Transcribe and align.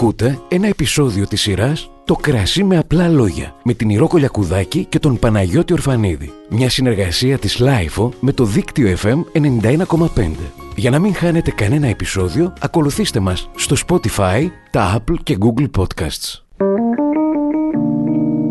Ακούτε 0.00 0.38
ένα 0.48 0.66
επεισόδιο 0.66 1.26
της 1.26 1.40
σειράς 1.40 1.90
«Το 2.04 2.14
κρασί 2.14 2.64
με 2.64 2.78
απλά 2.78 3.08
λόγια» 3.08 3.54
με 3.62 3.74
την 3.74 3.88
Ηρώ 3.88 4.06
Κολιακουδάκη 4.06 4.84
και 4.84 4.98
τον 4.98 5.18
Παναγιώτη 5.18 5.72
Ορφανίδη. 5.72 6.32
Μια 6.48 6.70
συνεργασία 6.70 7.38
της 7.38 7.58
LiFO 7.58 8.12
με 8.20 8.32
το 8.32 8.44
δίκτυο 8.44 8.96
FM 9.02 9.24
91,5. 9.32 10.30
Για 10.76 10.90
να 10.90 10.98
μην 10.98 11.14
χάνετε 11.14 11.50
κανένα 11.50 11.86
επεισόδιο, 11.86 12.52
ακολουθήστε 12.60 13.20
μας 13.20 13.50
στο 13.56 13.76
Spotify, 13.86 14.46
τα 14.70 14.98
Apple 14.98 15.16
και 15.22 15.38
Google 15.40 15.70
Podcasts. 15.78 16.42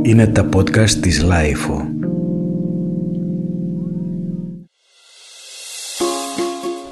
Είναι 0.02 0.28
τα 0.28 0.50
podcast 0.56 0.90
της 0.90 1.22
LiFO. 1.24 1.88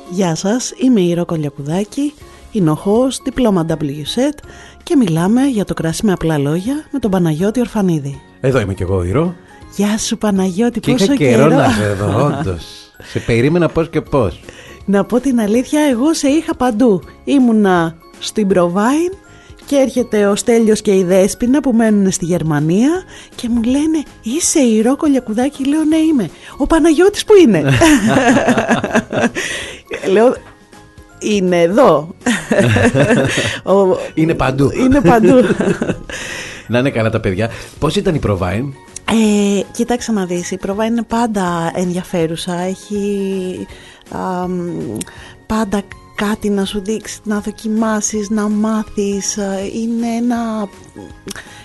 Γεια 0.10 0.36
σας, 0.36 0.74
είμαι 0.78 1.02
η 1.02 1.14
Ρο 1.14 1.26
Κολιακουδάκη, 1.26 2.14
είναι 2.58 2.70
ο 2.70 2.80
host, 2.86 3.20
διπλώμα 3.24 3.66
WSET 3.70 4.38
και 4.84 4.96
μιλάμε 4.96 5.42
για 5.46 5.66
το 5.66 5.74
κρασί 5.74 6.06
με 6.06 6.12
απλά 6.12 6.38
λόγια 6.38 6.74
με 6.92 7.00
τον 7.00 7.12
Παναγιώτη 7.12 7.60
Ορφανίδη. 7.60 8.22
Εδώ 8.40 8.60
είμαι 8.60 8.74
κι 8.74 8.84
εγώ, 8.84 9.04
Ηρώ. 9.04 9.36
Γεια 9.76 9.98
σου 9.98 10.18
Παναγιώτη, 10.18 10.80
Και 10.80 10.92
πόσο 10.92 11.04
είχα 11.04 11.16
καιρό 11.16 11.48
να 11.48 11.70
σε 11.80 11.94
δω, 11.94 12.26
όντως. 12.26 12.92
σε 13.04 13.20
περίμενα 13.20 13.68
πώς 13.70 13.90
και 13.90 14.02
πώς. 14.02 14.40
Να 14.86 15.04
πω 15.04 15.20
την 15.20 15.40
αλήθεια, 15.40 15.82
εγώ 15.82 16.14
σε 16.14 16.28
είχα 16.28 16.56
παντού. 16.56 17.02
Ήμουνα 17.24 17.96
στην 18.20 18.48
Προβάιν 18.48 19.12
και 19.66 19.76
έρχεται 19.76 20.26
ο 20.28 20.36
Στέλιος 20.36 20.82
και 20.82 20.96
η 20.96 21.04
Δέσποινα 21.04 21.62
που 21.62 21.72
μένουν 21.74 22.12
στη 22.12 22.26
Γερμανία 22.26 23.04
και 23.36 23.50
μου 23.50 23.62
λένε 23.64 24.04
είσαι 24.24 24.60
η 24.60 24.82
Ρο 24.82 24.96
Κολιακουδάκη, 24.96 25.66
λέω 25.66 25.84
ναι 25.84 25.98
είμαι. 25.98 26.30
Ο 26.58 26.68
Παναγιώτης 26.68 27.26
που 27.26 27.34
είναι; 27.36 27.64
λέω 30.14 30.36
είναι 31.20 31.62
εδώ. 31.62 32.16
Ο- 33.74 33.98
Είναι 34.14 34.34
παντού. 34.34 34.70
είναι 34.80 35.02
παντού. 35.02 35.36
να 36.68 36.80
είναι 36.80 36.90
καλά 36.90 37.10
τα 37.10 37.20
παιδιά. 37.20 37.50
Πώς 37.80 37.96
ήταν 37.96 38.16
η 38.16 38.20
Προβάιν; 38.20 38.74
Ε, 39.12 39.62
κοίταξε 39.72 40.12
να 40.12 40.26
δεις, 40.26 40.52
η 40.52 40.58
πρόβα 40.58 40.86
είναι 40.86 41.04
πάντα 41.08 41.72
ενδιαφέρουσα, 41.76 42.60
έχει 42.60 43.68
α, 44.12 44.48
μ, 44.48 44.98
πάντα 45.46 45.82
κάτι 46.18 46.50
να 46.50 46.66
σου 46.66 46.82
δείξει, 46.84 47.20
να 47.24 47.40
δοκιμάσεις, 47.40 48.30
να 48.30 48.48
μάθεις, 48.50 49.38
ε, 49.38 49.60
είναι 49.84 50.08
ένα, 50.08 50.70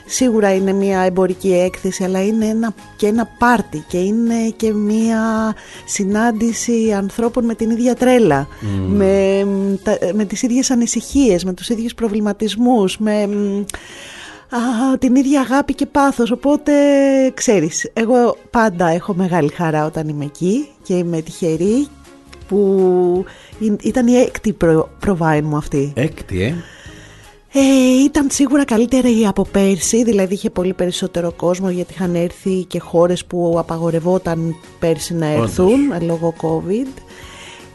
σίγουρα 0.06 0.54
είναι 0.54 0.72
μια 0.72 1.00
εμπορική 1.00 1.52
έκθεση, 1.54 2.04
αλλά 2.04 2.24
είναι 2.24 2.46
ένα, 2.46 2.74
και 2.96 3.06
ένα 3.06 3.28
πάρτι 3.38 3.84
και 3.88 3.98
είναι 3.98 4.34
και 4.56 4.72
μια 4.72 5.54
συνάντηση 5.84 6.92
ανθρώπων 6.96 7.44
με 7.44 7.54
την 7.54 7.70
ίδια 7.70 7.94
τρέλα, 7.94 8.48
με, 8.88 9.44
μ, 9.44 9.74
τα- 9.82 9.98
με 10.14 10.24
τις 10.24 10.42
ίδιες 10.42 10.70
ανησυχίες, 10.70 11.44
με 11.44 11.52
τους 11.52 11.68
ίδιους 11.68 11.94
προβληματισμούς, 11.94 12.98
με... 12.98 13.26
μ, 13.26 13.64
Α, 14.54 14.98
την 14.98 15.14
ίδια 15.16 15.40
αγάπη 15.40 15.74
και 15.74 15.86
πάθος, 15.86 16.30
οπότε 16.30 16.72
ξέρεις, 17.34 17.90
εγώ 17.92 18.36
πάντα 18.50 18.86
έχω 18.88 19.14
μεγάλη 19.14 19.48
χαρά 19.52 19.84
όταν 19.86 20.08
είμαι 20.08 20.24
εκεί 20.24 20.68
και 20.82 20.94
είμαι 20.94 21.20
τυχερή 21.20 21.86
που 22.48 23.24
ή- 23.26 23.41
ήταν 23.82 24.06
η 24.06 24.16
έκτη 24.16 24.52
προ, 24.52 24.88
προβάιν 24.98 25.44
μου 25.44 25.56
αυτή. 25.56 25.92
Έκτη, 25.94 26.42
ε. 26.42 26.54
Ε, 27.54 28.02
ήταν 28.04 28.26
σίγουρα 28.30 28.64
καλύτερη 28.64 29.26
από 29.26 29.46
πέρσι, 29.52 30.04
δηλαδή 30.04 30.34
είχε 30.34 30.50
πολύ 30.50 30.72
περισσότερο 30.72 31.32
κόσμο 31.32 31.70
γιατί 31.70 31.92
είχαν 31.92 32.14
έρθει 32.14 32.64
και 32.64 32.78
χώρες 32.78 33.24
που 33.24 33.56
απαγορευόταν 33.58 34.54
πέρσι 34.78 35.14
να 35.14 35.26
έρθουν 35.26 35.92
ε, 35.92 36.04
λόγω 36.04 36.34
COVID. 36.40 36.88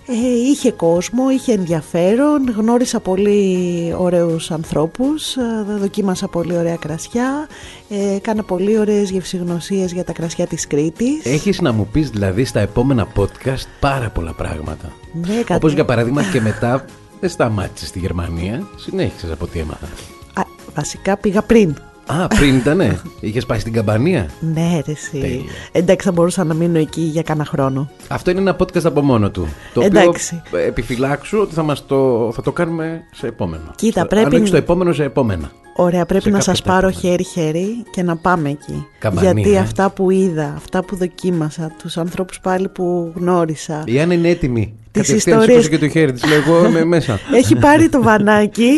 Ε, 0.10 0.14
είχε 0.52 0.72
κόσμο, 0.72 1.30
είχε 1.30 1.54
ενδιαφέρον, 1.54 2.50
γνώρισα 2.58 3.00
πολύ 3.00 3.94
ωραίους 3.98 4.52
ανθρώπους, 4.52 5.36
ε, 5.36 5.42
δοκίμασα 5.80 6.28
πολύ 6.28 6.58
ωραία 6.58 6.76
κρασιά, 6.76 7.48
ε, 7.90 8.16
έκανα 8.16 8.44
πολύ 8.44 8.80
ωραίες 8.80 9.10
γευσηγνωσίες 9.10 9.92
για 9.92 10.04
τα 10.04 10.14
κρασιά 10.14 10.48
της 10.48 10.68
Κρήτης. 10.68 11.26
Έχεις 11.26 11.62
να 11.62 11.72
μου 11.72 11.88
πεις 11.92 12.10
δηλαδή 12.10 12.46
στα 12.46 12.60
επόμενα 12.60 13.08
podcast 13.16 13.66
πάρα 13.80 14.10
πολλά 14.10 14.34
πράγματα. 14.34 14.92
Ναι, 15.14 15.36
κάτι- 15.36 15.54
Όπως 15.54 15.74
για 15.74 15.86
παράδειγμα 15.86 16.24
και 16.32 16.42
μετά 16.42 16.86
δεν 17.20 17.30
σταμάτησες 17.30 17.88
στη 17.88 18.00
Γερμανία, 18.00 18.68
συνέχισες 18.76 19.32
από 19.32 19.48
τι 19.48 19.60
έμαθα. 19.60 19.86
Α, 20.34 20.42
βασικά 20.76 21.18
πήγα 21.18 21.42
πριν. 21.42 21.76
Α, 22.08 22.28
πριν 22.28 22.56
ήτανε. 22.58 23.00
Είχες 23.20 23.46
πάει 23.46 23.60
στην 23.60 23.74
Καμπανία. 23.74 24.30
Ναι, 24.54 24.82
ρε, 24.86 24.92
εσύ. 24.92 25.12
Τέλεια. 25.20 25.42
Εντάξει, 25.72 26.06
θα 26.06 26.12
μπορούσα 26.14 26.44
να 26.44 26.54
μείνω 26.54 26.78
εκεί 26.78 27.02
για 27.02 27.22
κάνα 27.22 27.46
χρόνο. 27.46 27.90
Αυτό 28.08 28.32
είναι 28.32 28.40
ένα 28.40 28.56
podcast 28.56 28.84
από 28.86 29.02
μόνο 29.02 29.30
του. 29.30 29.48
Το 29.74 29.82
Εντάξει. 29.82 30.42
οποίο 30.48 30.60
ε, 30.60 30.66
επιφυλάξου 30.68 31.40
ότι 31.40 31.54
θα, 31.54 31.64
μας 31.64 31.86
το, 31.86 32.32
θα 32.34 32.42
το 32.42 32.52
κάνουμε 32.52 33.02
σε 33.14 33.28
επόμενο. 33.28 33.64
Κοίτα, 33.76 34.00
Στο- 34.00 34.08
πρέπει 34.10 34.26
Αν 34.26 34.32
όχι 34.32 34.42
να- 34.42 34.48
στο 34.48 34.58
επόμενο, 34.58 34.94
σε 34.94 35.04
επόμενα. 35.04 35.52
Ωραία, 35.80 36.06
πρέπει 36.06 36.24
Σε 36.24 36.30
να 36.30 36.38
κάποια 36.38 36.54
σας 36.54 36.62
πάρω 36.62 36.88
επόμενα. 36.88 37.00
χέρι-χέρι 37.00 37.84
και 37.92 38.04
να 38.04 38.16
πάμε 38.18 38.50
εκεί. 38.50 38.86
Καμπανία, 39.00 39.32
Γιατί 39.32 39.54
ε. 39.56 39.60
αυτά 39.60 39.90
που 39.90 40.12
είδα, 40.12 40.54
αυτά 40.58 40.84
που 40.84 40.96
δοκίμασα, 40.96 41.72
τους 41.84 41.98
ανθρώπους 41.98 42.40
πάλι 42.40 42.68
που 42.68 43.12
γνώρισα. 43.16 43.84
Η 43.86 44.00
Άννα 44.00 44.14
είναι 44.14 44.30
έτοιμη. 44.30 44.74
Τις 44.92 45.08
Κατευθείαν 45.08 45.38
ιστορίες- 45.40 45.64
σήκωσε 45.64 45.80
και 45.82 45.86
το 45.86 46.00
χέρι 46.00 46.12
της. 46.14 46.26
Λέω 46.30 46.38
εγώ 46.38 46.66
είμαι 46.66 46.86
μέσα. 46.96 47.20
Έχει 47.34 47.56
πάρει 47.56 47.90
το 47.90 48.02
βανάκι 48.04 48.70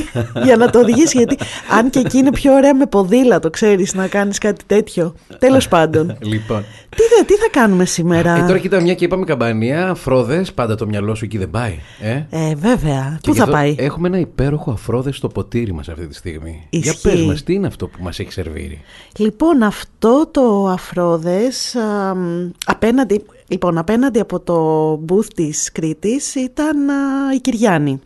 για 0.44 0.56
να 0.58 0.70
το 0.70 0.80
οδηγήσει. 0.80 1.18
Γιατί 1.18 1.38
αν 1.78 1.90
και 1.90 2.00
εκεί 2.00 2.18
είναι 2.18 2.32
πιο 2.32 2.54
ωραία 2.54 2.76
με 2.76 2.86
ποδήλατο, 2.86 3.50
ξέρεις, 3.50 3.94
να 3.94 4.08
κάνεις 4.08 4.38
κάτι 4.38 4.64
τέτοιο. 4.68 5.14
Τέλος 5.40 5.68
πάντων. 5.68 6.18
λοιπόν. 6.32 6.64
Τι, 6.90 7.02
δε, 7.18 7.24
τι 7.26 7.34
θα 7.34 7.48
κάνουμε 7.52 7.86
σήμερα; 7.86 8.36
Ε, 8.38 8.42
τώρα 8.48 8.58
κοίτα 8.58 8.82
μια 8.82 8.94
και 8.94 9.06
είπαμε 9.06 9.26
καμπανία, 9.26 9.90
αφρόδες, 9.90 10.54
πάντα 10.54 10.76
το 10.76 10.88
μυαλό 10.88 11.16
σου 11.16 11.26
εκεί 11.26 11.38
δεν 11.38 11.50
πάει. 11.50 11.80
Ε; 12.02 12.12
Ε, 12.30 12.56
βέβαια. 12.56 13.18
Και 13.22 13.28
Πού 13.30 13.32
γι' 13.32 13.38
θα 13.38 13.44
αυτό 13.44 13.56
πάει; 13.56 13.76
Έχουμε 13.78 14.08
ένα 14.08 14.20
υπέροχο 14.20 14.72
αφρόδες 14.72 15.16
στο 15.16 15.28
ποτήρι 15.28 15.74
μας 15.74 15.90
αυτή 15.90 16.08
τη 16.08 16.16
στιγμή. 16.16 16.68
Για 16.90 17.00
Ισχύει. 17.02 17.18
πες 17.18 17.26
μας, 17.28 17.44
τι 17.44 17.54
είναι 17.54 17.68
αυτό 17.68 17.88
που 17.88 18.04
μας 18.04 18.20
έχει 18.20 18.32
σερβίρει; 18.32 18.82
Λοιπόν, 19.18 19.64
αυτό 19.64 20.28
το 20.32 20.68
αφρόδες 20.68 21.76
α, 21.76 22.16
μ, 22.16 22.50
απέναντι, 22.66 23.24
λοιπόν, 23.48 23.78
απέναντι 23.78 24.20
από 24.20 24.40
το 24.40 24.92
booth 25.10 25.34
της 25.36 25.72
Κρήτης 25.72 26.36
ήταν 26.36 26.90
α, 26.90 26.94
η 27.36 27.40
Κυριάννη. 27.40 28.00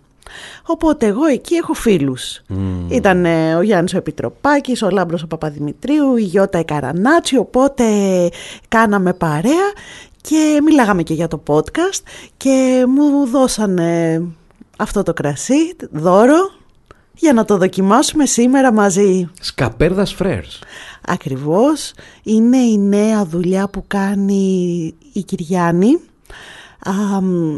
Οπότε 0.66 1.06
εγώ 1.06 1.26
εκεί 1.26 1.56
έχω 1.56 1.74
φίλους. 1.74 2.42
Ήταν 2.90 3.26
ε, 3.26 3.56
ο 3.56 3.62
Γιάννης 3.62 3.94
ο 3.94 3.98
Επιτροπάκης, 3.98 4.82
ο 4.82 4.90
Λάμπρος 4.90 5.24
ο 5.24 5.28
Παπαδημητρίου, 5.28 6.16
η 6.16 6.22
Γιώτα 6.22 6.60
η 6.60 6.66
Καρανάτσι, 6.66 7.38
οπότε 7.38 7.84
κάναμε 8.68 9.14
παρέα 9.14 9.72
και 10.22 10.60
μιλάγαμε 10.64 11.04
και 11.04 11.14
για 11.14 11.28
το 11.28 11.44
podcast 11.48 12.02
και 12.38 12.86
μου 12.88 13.28
δώσανε 13.28 14.22
αυτό 14.78 15.04
το 15.04 15.14
κρασί, 15.14 15.76
δώρο, 15.92 16.52
για 17.16 17.34
να 17.34 17.46
το 17.46 17.58
δοκιμάσουμε 17.58 18.26
σήμερα 18.26 18.74
μαζί. 18.74 19.30
Σκαπέρδας 19.42 20.14
φρέρς. 20.14 20.60
Ακριβώς. 21.02 21.94
Είναι 22.24 22.58
η 22.58 22.78
νέα 22.78 23.26
δουλειά 23.26 23.68
που 23.68 23.84
κάνει 23.88 24.94
η 25.14 25.22
Κυριάννη 25.24 26.00
αμ, 26.80 27.58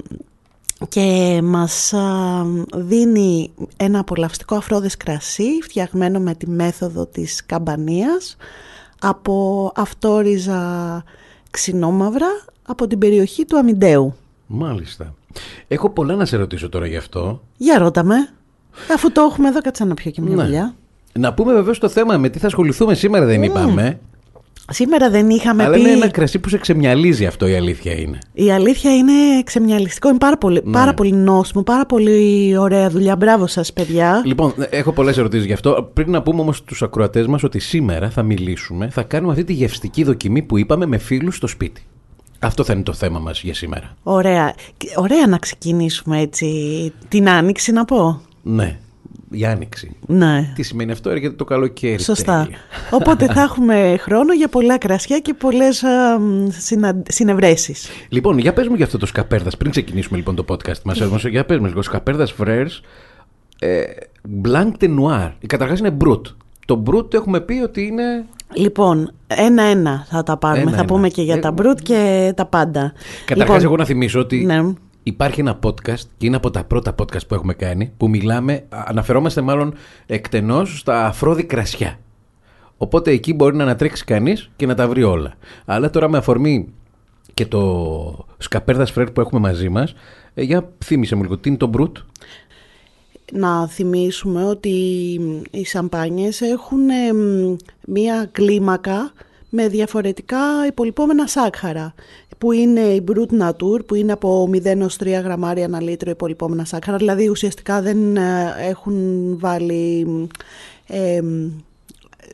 και 0.90 1.40
μας 1.44 1.94
αμ, 1.94 2.64
δίνει 2.76 3.52
ένα 3.78 4.00
απολαυστικό 4.00 4.56
αφρόδες 4.56 4.98
κρασί 4.98 5.62
φτιαγμένο 5.64 6.20
με 6.20 6.36
τη 6.36 6.50
μέθοδο 6.50 7.06
της 7.06 7.46
καμπανίας 7.46 8.38
από 9.00 9.72
αυτόριζα 9.76 11.04
ξινόμαυρα 11.52 12.46
από 12.66 12.88
την 12.88 13.00
περιοχή 13.00 13.46
του 13.46 13.58
Αμιντέου. 13.58 14.16
Μάλιστα. 14.48 15.14
Έχω 15.68 15.90
πολλά 15.90 16.16
να 16.16 16.26
σε 16.26 16.38
ρωτήσω 16.38 16.70
τώρα 16.70 16.88
γι' 16.88 16.98
αυτό. 16.98 17.42
Για 17.58 17.78
ρώτα 17.78 18.04
με, 18.04 18.30
αφού 18.94 19.12
το 19.12 19.22
έχουμε 19.22 19.48
εδώ 19.48 19.62
κάτσε 19.62 19.86
να 19.86 19.94
πιω 19.94 20.12
και 20.12 20.22
μια 20.22 20.36
Ναι. 20.36 20.44
δουλειά. 20.44 20.76
Να 21.14 21.34
πούμε 21.34 21.54
βεβαίως 21.54 21.80
το 21.80 21.90
θέμα 21.90 22.18
με 22.18 22.30
τι 22.30 22.40
θα 22.40 22.48
ασχοληθούμε 22.48 22.94
σήμερα 22.94 23.26
δεν 23.26 23.44
είπαμε. 23.44 24.00
Σήμερα 24.72 25.10
δεν 25.10 25.30
είχαμε 25.30 25.64
Αλλά 25.64 25.74
πει... 25.76 25.80
είναι 25.82 25.90
ένα 25.92 26.10
κρασί 26.10 26.40
που 26.40 26.50
σε 26.50 26.58
ξεμυαλίζει 26.58 27.26
αυτό 27.26 27.48
η 27.48 27.56
αλήθεια 27.56 27.92
είναι. 28.00 28.20
Η 28.34 28.52
αλήθεια 28.52 28.96
είναι 28.96 29.12
ξεμυαλιστικό, 29.44 30.10
είναι 30.10 30.18
πάρα 30.18 30.38
πολύ, 30.38 30.62
Ναι. 30.66 30.72
πάρα 30.72 30.94
πολύ 30.94 31.12
νόστιμο, 31.12 31.64
πάρα 31.64 31.86
πολύ 31.86 32.58
ωραία 32.58 32.90
δουλειά. 32.90 33.16
Μπράβο 33.16 33.48
σας 33.48 33.74
παιδιά. 33.74 34.22
Λοιπόν, 34.26 34.54
έχω 34.70 34.92
πολλές 34.92 35.18
ερωτήσεις 35.18 35.46
γι' 35.46 35.54
αυτό. 35.54 35.90
Πριν 35.94 36.12
να 36.12 36.22
πούμε 36.22 36.42
όμως 36.42 36.58
στους 36.58 36.82
ακροατές 36.84 37.28
μας 37.28 37.44
ότι 37.44 37.60
σήμερα 37.60 38.10
θα 38.10 38.24
μιλήσουμε, 38.24 38.90
θα 38.90 39.04
κάνουμε 39.04 39.32
αυτή 39.32 39.44
τη 39.44 39.54
γευστική 39.54 40.04
δοκιμή 40.04 40.42
που 40.42 40.58
είπαμε 40.58 40.86
με 40.86 40.98
φίλους 40.98 41.36
στο 41.36 41.48
σπίτι. 41.48 41.82
Αυτό 42.40 42.64
θα 42.64 42.74
είναι 42.74 42.84
το 42.84 42.94
θέμα 42.94 43.20
μας 43.20 43.42
για 43.42 43.54
σήμερα. 43.54 43.96
Ωραία. 44.04 44.54
Και- 44.78 44.88
Ωραία 44.96 45.28
να 45.28 45.38
ξεκινήσουμε 45.38 46.20
έτσι 46.22 46.48
την 47.08 47.30
άνοιξη 47.30 47.72
να 47.72 47.86
πω. 47.86 48.22
Ναι, 48.48 48.78
η 49.30 49.46
άνοιξη. 49.46 49.96
Ναι, 50.08 50.52
Τι 50.56 50.64
σημαίνει 50.64 50.92
αυτό, 50.92 51.10
έρχεται 51.10 51.36
το 51.36 51.44
καλοκαίρι. 51.44 52.02
σωστά. 52.02 52.44
τέλεια. 52.44 52.58
Οπότε 52.92 53.26
θα 53.26 53.42
έχουμε 53.50 53.98
χρόνο 54.00 54.34
για 54.34 54.48
πολλά 54.48 54.78
κρασιά 54.78 55.20
και 55.20 55.34
πολλές 55.34 55.84
α, 55.84 56.20
μ, 56.20 56.48
συνα... 56.50 57.02
συνευρέσεις. 57.08 57.90
Λοιπόν, 58.10 58.38
για 58.38 58.54
πες 58.54 58.68
μου 58.68 58.76
για 58.76 58.86
αυτό 58.86 58.98
το 58.98 59.06
σκαπέρδας. 59.06 59.58
Πριν 59.58 59.72
ξεκινήσουμε 59.72 60.18
λοιπόν 60.18 60.36
το 60.36 60.46
podcast 60.48 60.82
μας, 60.84 61.24
για 61.26 61.46
πες 61.46 61.60
μου 61.60 61.66
λίγο. 61.66 61.82
Σκαπέρδας 61.82 62.36
Frères 62.40 62.82
ε, 63.60 63.84
Blanc 64.44 64.72
de 64.80 64.90
Noir. 65.00 65.32
Καταρχάς 65.48 65.80
είναι 65.80 65.98
brut. 66.04 66.22
Το 66.66 66.84
brut 66.86 67.14
έχουμε 67.14 67.42
πει 67.42 67.62
ότι 67.64 67.82
είναι. 67.86 68.26
Λοιπόν, 68.54 69.12
ένα-ένα 69.28 70.06
θα 70.10 70.24
τα 70.24 70.38
πάρουμε. 70.38 70.62
Ένα-ένα. 70.62 70.78
Θα 70.82 70.86
πούμε 70.86 71.10
και 71.10 71.22
για 71.22 71.40
τα 71.40 71.48
Ε, 71.48 71.52
μπρουτ 71.52 71.80
και 71.84 72.34
τα 72.36 72.46
πάντα. 72.46 72.94
Καταρχάς, 73.26 73.56
λοιπόν, 73.56 73.62
εγώ 73.66 73.76
να 73.76 73.86
θυμίσω 73.86 74.20
ότι 74.20 74.46
Ναι. 74.46 74.62
Υπάρχει 75.08 75.40
ένα 75.40 75.60
podcast 75.64 76.04
και 76.18 76.26
είναι 76.26 76.36
από 76.36 76.52
τα 76.52 76.64
πρώτα 76.64 76.96
podcast 76.98 77.28
που 77.28 77.34
έχουμε 77.34 77.54
κάνει 77.54 77.92
που 77.98 78.10
μιλάμε, 78.10 78.66
αναφερόμαστε 78.70 79.42
μάλλον 79.42 79.74
εκτενώς 80.06 80.80
στα 80.80 81.06
αφρόδη 81.06 81.44
κρασιά. 81.44 82.00
Οπότε 82.78 83.12
εκεί 83.12 83.34
μπορεί 83.34 83.56
να 83.56 83.64
ανατρέξει 83.64 84.04
κανείς 84.04 84.50
και 84.56 84.66
να 84.66 84.76
τα 84.76 84.88
βρει 84.88 85.04
όλα. 85.04 85.34
Αλλά 85.66 85.90
τώρα 85.90 86.10
με 86.10 86.18
αφορμή 86.18 86.74
και 87.34 87.46
το 87.46 88.26
σκαπέρδας 88.38 88.92
φρέρ 88.92 89.12
που 89.12 89.22
έχουμε 89.22 89.40
μαζί 89.40 89.70
μας, 89.70 89.94
ε, 90.34 90.42
για 90.42 90.70
θύμισε 90.84 91.16
μου 91.16 91.22
λίγο, 91.22 91.38
τι 91.38 91.50
είναι 91.50 91.58
το 91.58 91.68
μπρουτ. 91.68 91.98
Να 93.32 93.68
θυμίσουμε 93.68 94.44
ότι 94.44 94.70
οι 95.52 95.66
σαμπάνιες 95.66 96.42
έχουν 96.42 96.90
ε, 96.90 97.12
μία 97.88 98.30
κλίμακα 98.32 99.14
με 99.50 99.68
διαφορετικά 99.68 100.66
υπολοιπόμενα 100.68 101.28
σάκχαρα 101.28 101.94
που 102.46 102.52
είναι 102.52 102.80
η 102.80 103.04
Brut 103.08 103.42
Natur 103.42 103.86
που 103.86 103.96
είναι 103.96 104.12
από 104.12 104.50
0 104.54 104.66
έως 104.66 104.98
3 105.04 105.06
γραμμάρια 105.24 105.64
ένα 105.64 105.82
λίτρο 105.82 106.10
υπολοιπόμενα 106.10 106.66
σάκχαρα 106.66 106.98
δηλαδή 106.98 107.30
ουσιαστικά 107.30 107.82
δεν 107.82 108.18
ε, 108.18 108.56
έχουν 108.60 108.96
βάλει 109.40 110.08
ε, 110.88 111.22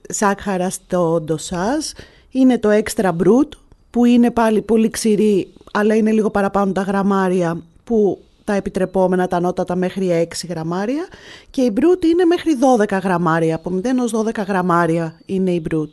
σάκχαρα 0.09 0.69
στο 0.69 1.21
ντοσάζ. 1.25 1.85
Είναι 2.31 2.57
το 2.57 2.69
Extra 2.71 3.09
Brut 3.09 3.47
που 3.89 4.05
είναι 4.05 4.31
πάλι 4.31 4.61
πολύ 4.61 4.89
ξηρή 4.89 5.53
αλλά 5.73 5.95
είναι 5.95 6.11
λίγο 6.11 6.29
παραπάνω 6.29 6.71
τα 6.71 6.81
γραμμάρια 6.81 7.61
που 7.83 8.19
τα 8.43 8.53
επιτρεπόμενα, 8.53 9.27
τα 9.27 9.37
ανώτατα 9.37 9.75
μέχρι 9.75 10.27
6 10.29 10.49
γραμμάρια. 10.49 11.07
Και 11.49 11.61
η 11.61 11.73
Brut 11.75 12.05
είναι 12.05 12.25
μέχρι 12.25 12.51
12 12.79 12.99
γραμμάρια, 13.03 13.55
από 13.55 13.71
0 13.75 13.85
έως 13.97 14.11
12 14.15 14.45
γραμμάρια 14.47 15.19
είναι 15.25 15.51
η 15.51 15.63
Brut. 15.69 15.91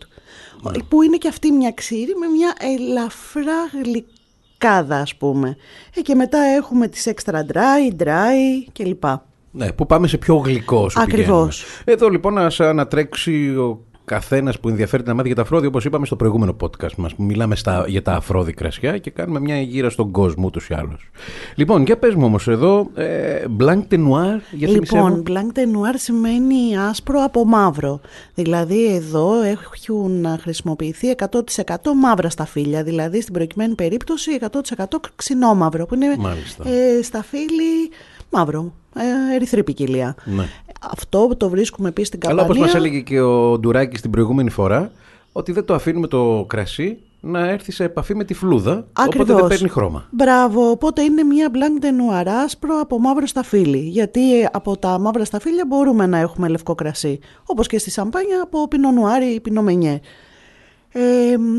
Ναι. 0.62 0.82
Που 0.88 1.02
είναι 1.02 1.16
και 1.16 1.28
αυτή 1.28 1.52
μια 1.52 1.72
ξύρη 1.72 2.14
με 2.14 2.26
μια 2.26 2.54
ελαφρά 2.58 3.70
γλυκάδα 3.84 5.00
ας 5.00 5.16
πούμε. 5.16 5.56
Ε, 5.94 6.00
και 6.00 6.14
μετά 6.14 6.38
έχουμε 6.38 6.88
τις 6.88 7.08
extra 7.14 7.34
dry, 7.34 8.02
dry 8.02 8.68
κλπ. 8.72 9.04
Ναι, 9.50 9.72
που 9.72 9.86
πάμε 9.86 10.06
σε 10.06 10.18
πιο 10.18 10.36
γλυκό 10.36 10.88
σου 10.88 11.00
Ακριβώς. 11.00 11.64
Εδώ 11.84 12.08
λοιπόν 12.08 12.34
να 12.34 12.50
ανατρέξει 12.58 13.56
ο 13.56 13.87
καθένας 14.08 14.60
που 14.60 14.68
ενδιαφέρεται 14.68 15.08
να 15.08 15.14
μάθει 15.14 15.26
για 15.26 15.36
τα 15.36 15.42
αφρόδια, 15.42 15.68
όπως 15.68 15.84
είπαμε 15.84 16.06
στο 16.06 16.16
προηγούμενο 16.16 16.56
podcast 16.60 16.94
μας, 16.96 17.14
που 17.14 17.22
μιλάμε 17.22 17.56
στα, 17.56 17.84
για 17.88 18.02
τα 18.02 18.12
αφρόδη 18.12 18.52
κρασιά 18.52 18.98
και 18.98 19.10
κάνουμε 19.10 19.40
μια 19.40 19.60
γύρα 19.60 19.90
στον 19.90 20.10
κόσμο 20.10 20.44
ούτως 20.46 20.68
ή 20.68 20.74
άλλως. 20.74 21.10
Λοιπόν, 21.54 21.82
για 21.82 21.98
πες 21.98 22.14
μου 22.14 22.24
όμως 22.24 22.48
εδώ, 22.48 22.90
ε, 22.94 23.44
blanc 23.58 23.82
de 23.90 23.96
noir, 23.96 24.40
γιατί 24.50 24.74
Λοιπόν, 24.74 25.22
blanc 25.26 25.58
de 25.58 25.62
noir 25.62 25.94
σημαίνει 25.94 26.78
άσπρο 26.78 27.22
από 27.22 27.44
μαύρο. 27.44 28.00
Δηλαδή 28.34 28.94
εδώ 28.94 29.42
έχουν 29.42 30.26
χρησιμοποιηθεί 30.40 31.08
100% 31.10 31.94
μαύρα 31.96 32.30
σταφύλια. 32.30 32.82
Δηλαδή 32.82 33.20
στην 33.20 33.32
προκειμένη 33.34 33.74
περίπτωση 33.74 34.38
100% 34.40 34.84
ξινόμαυρο, 35.16 35.86
που 35.86 35.94
είναι 35.94 36.06
ε, 36.64 37.02
σταφύλι 37.02 37.90
μαύρο, 38.30 38.72
ε, 38.94 39.34
ερυθρή 39.34 39.64
ποικιλία. 39.64 40.14
Ναι. 40.24 40.44
Αυτό 40.78 41.36
το 41.36 41.48
βρίσκουμε 41.48 41.88
επίσης 41.88 42.08
στην 42.08 42.20
Καμπανία. 42.20 42.44
Αλλά 42.44 42.54
όπως 42.54 42.66
μας 42.66 42.80
έλεγε 42.80 43.00
και 43.00 43.20
ο 43.20 43.58
Ντουράκης 43.58 44.00
την 44.00 44.10
προηγούμενη 44.10 44.50
φορά, 44.50 44.90
ότι 45.32 45.52
δεν 45.52 45.64
το 45.64 45.74
αφήνουμε 45.74 46.06
το 46.06 46.44
κρασί 46.48 46.98
να 47.20 47.48
έρθει 47.48 47.72
σε 47.72 47.84
επαφή 47.84 48.14
με 48.14 48.24
τη 48.24 48.34
φλούδα, 48.34 48.86
Ακριβώς. 48.92 49.28
οπότε 49.28 49.40
δεν 49.40 49.48
παίρνει 49.48 49.68
χρώμα. 49.68 50.06
Μπράβο, 50.10 50.70
οπότε 50.70 51.02
είναι 51.02 51.22
μια 51.22 51.50
blanc 51.52 51.84
de 51.84 51.88
noir 51.88 52.26
άσπρο 52.44 52.80
από 52.80 52.98
μαύρο 52.98 53.26
σταφύλι, 53.26 53.78
γιατί 53.78 54.20
από 54.52 54.76
τα 54.76 54.98
μαύρα 54.98 55.24
σταφύλια 55.24 55.64
μπορούμε 55.66 56.06
να 56.06 56.18
έχουμε 56.18 56.48
λευκό 56.48 56.74
κρασί, 56.74 57.18
όπως 57.44 57.66
και 57.66 57.78
στη 57.78 57.90
σαμπάνια 57.90 58.42
από 58.42 58.68
πινό 58.68 58.90
νουάρι 58.90 59.26
ή 59.26 59.40
πινό 59.40 59.62
μενιέ. 59.62 60.00
Ε, 60.92 61.00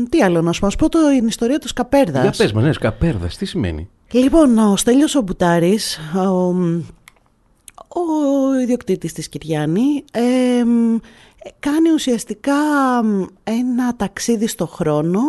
τι 0.08 0.22
άλλο 0.22 0.42
να 0.42 0.52
σου 0.52 0.60
πω, 0.60 0.88
το, 0.88 0.98
την 1.18 1.26
ιστορία 1.26 1.58
του 1.58 1.68
Σκαπέρδας. 1.68 2.22
Για 2.22 2.34
πες 2.36 2.52
μας, 2.52 2.64
ναι, 2.64 2.72
Σκαπέρδας, 2.72 3.36
τι 3.36 3.44
σημαίνει; 3.44 3.88
Λοιπόν, 4.10 4.58
ο 4.58 4.76
Στέλιος 4.76 5.14
ο 5.14 5.22
Μπουτάρης, 5.22 5.98
ο, 6.14 6.54
ο 7.88 8.60
ιδιοκτήτης 8.60 9.12
της 9.12 9.28
Κυριάννη 9.28 10.04
κάνει 11.58 11.90
ουσιαστικά 11.94 12.54
ένα 13.44 13.96
ταξίδι 13.96 14.46
στο 14.46 14.66
χρόνο 14.66 15.20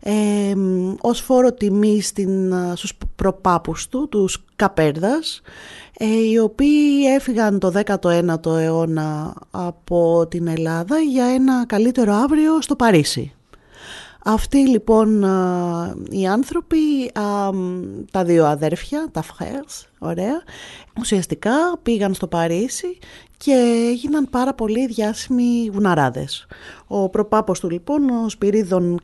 ε, 0.00 0.52
ως 1.00 1.20
φόρο 1.20 1.52
τιμή 1.52 2.00
στην, 2.00 2.54
στους 2.74 2.92
προπάπους 3.16 3.88
του, 3.88 4.08
τους 4.08 4.44
Καπέρδας, 4.56 5.40
ε, 5.98 6.06
οι 6.30 6.38
οποίοι 6.38 7.04
έφυγαν 7.16 7.58
το 7.58 7.72
19ο 7.86 8.56
αιώνα 8.56 9.34
από 9.50 10.26
την 10.30 10.46
Ελλάδα 10.46 10.98
για 10.98 11.24
ένα 11.24 11.66
καλύτερο 11.66 12.12
αύριο 12.12 12.60
στο 12.60 12.76
Παρίσι. 12.76 13.32
Αυτοί 14.30 14.68
λοιπόν 14.68 15.22
οι 16.10 16.26
άνθρωποι, 16.28 16.76
τα 18.10 18.24
δύο 18.24 18.46
αδέρφια, 18.46 19.08
τα 19.12 19.22
frères, 19.22 19.86
ωραία, 19.98 20.42
ουσιαστικά 21.00 21.50
πήγαν 21.82 22.14
στο 22.14 22.26
Παρίσι 22.26 22.98
και 23.36 23.52
έγιναν 23.88 24.28
πάρα 24.30 24.54
πολύ 24.54 24.86
διάσημοι 24.86 25.70
βουναράδες. 25.72 26.46
Ο 26.86 27.08
προπάπος 27.08 27.60
του 27.60 27.70
λοιπόν, 27.70 28.08
ο 28.08 28.28
Σπυρίδων 28.28 28.98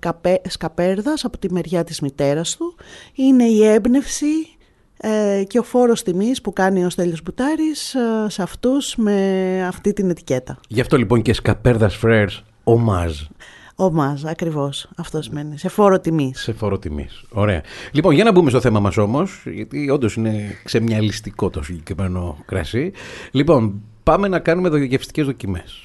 Σκαπέρδας 0.49 1.25
από 1.25 1.39
τη 1.39 1.53
μεριά 1.53 1.85
της 1.85 2.01
μητέρας 2.01 2.57
του, 2.57 2.75
είναι 3.15 3.45
η 3.45 3.65
έμπνευση 3.65 4.57
ε, 4.97 5.43
και 5.47 5.59
ο 5.59 5.63
φόρος 5.63 6.03
τιμής 6.03 6.41
που 6.41 6.53
κάνει 6.53 6.85
ο 6.85 6.91
Στέλιος 6.91 7.23
Μπουτάρης 7.23 7.95
ε, 7.95 8.27
σε 8.29 8.43
αυτούς 8.43 8.97
με 8.97 9.67
αυτή 9.67 9.93
την 9.93 10.11
ετικέτα. 10.11 10.59
Γι' 10.69 10.81
αυτό 10.81 10.97
λοιπόν 10.97 11.23
και 11.23 11.33
Σκαπέρδας 11.33 11.99
Frères 12.03 12.43
ομάζ. 12.65 13.23
Ο 13.77 13.91
Μάζ, 13.91 14.25
ακριβώς. 14.25 14.89
Αυτό 14.97 15.23
σημαίνει. 15.23 15.59
Σε 15.59 15.69
φόρο 15.69 16.01
τιμής. 16.01 16.41
Σε 16.43 16.53
φόρο 16.53 16.79
τιμής. 16.79 17.25
Ωραία. 17.31 17.63
Λοιπόν, 17.93 18.15
για 18.15 18.25
να 18.25 18.33
μπούμε 18.33 18.51
στο 18.51 18.61
θέμα 18.61 18.81
μας 18.81 18.97
όμως, 18.97 19.43
γιατί 19.47 19.91
όντως 19.91 20.15
είναι 20.15 20.59
ξεμιαλιστικό 20.65 21.51
το 21.51 21.63
συγκεκριμένο 21.63 22.37
κρασί. 22.47 22.93
Λοιπόν, 23.31 23.83
πάμε 24.03 24.29
να 24.29 24.39
κάνουμε 24.39 24.79
γευστικέ 24.79 25.23
δοκιμές. 25.23 25.79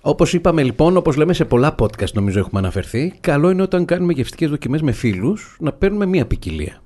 Όπως 0.00 0.32
είπαμε 0.32 0.62
λοιπόν, 0.62 0.96
όπως 0.96 1.16
λέμε 1.16 1.32
σε 1.32 1.44
πολλά 1.44 1.74
podcast 1.78 2.12
νομίζω 2.12 2.38
έχουμε 2.38 2.60
αναφερθεί, 2.60 3.14
καλό 3.20 3.50
είναι 3.50 3.62
όταν 3.62 3.84
κάνουμε 3.84 4.12
γευστικές 4.12 4.50
δοκιμές 4.50 4.82
με 4.82 4.92
φίλους 4.92 5.56
να 5.60 5.72
παίρνουμε 5.72 6.06
μία 6.06 6.26
ποικιλία. 6.26 6.82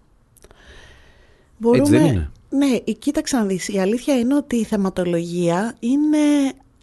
Μπορούμε... 1.59 1.83
Έτσι 1.83 1.97
δεν 1.99 2.07
είναι; 2.07 2.31
Ναι, 2.49 2.93
κοίταξε 2.99 3.37
να 3.37 3.45
δεις. 3.45 3.69
Η 3.69 3.81
αλήθεια 3.81 4.19
είναι 4.19 4.35
ότι 4.35 4.57
η 4.57 4.65
θεματολογία 4.65 5.77
είναι 5.81 6.19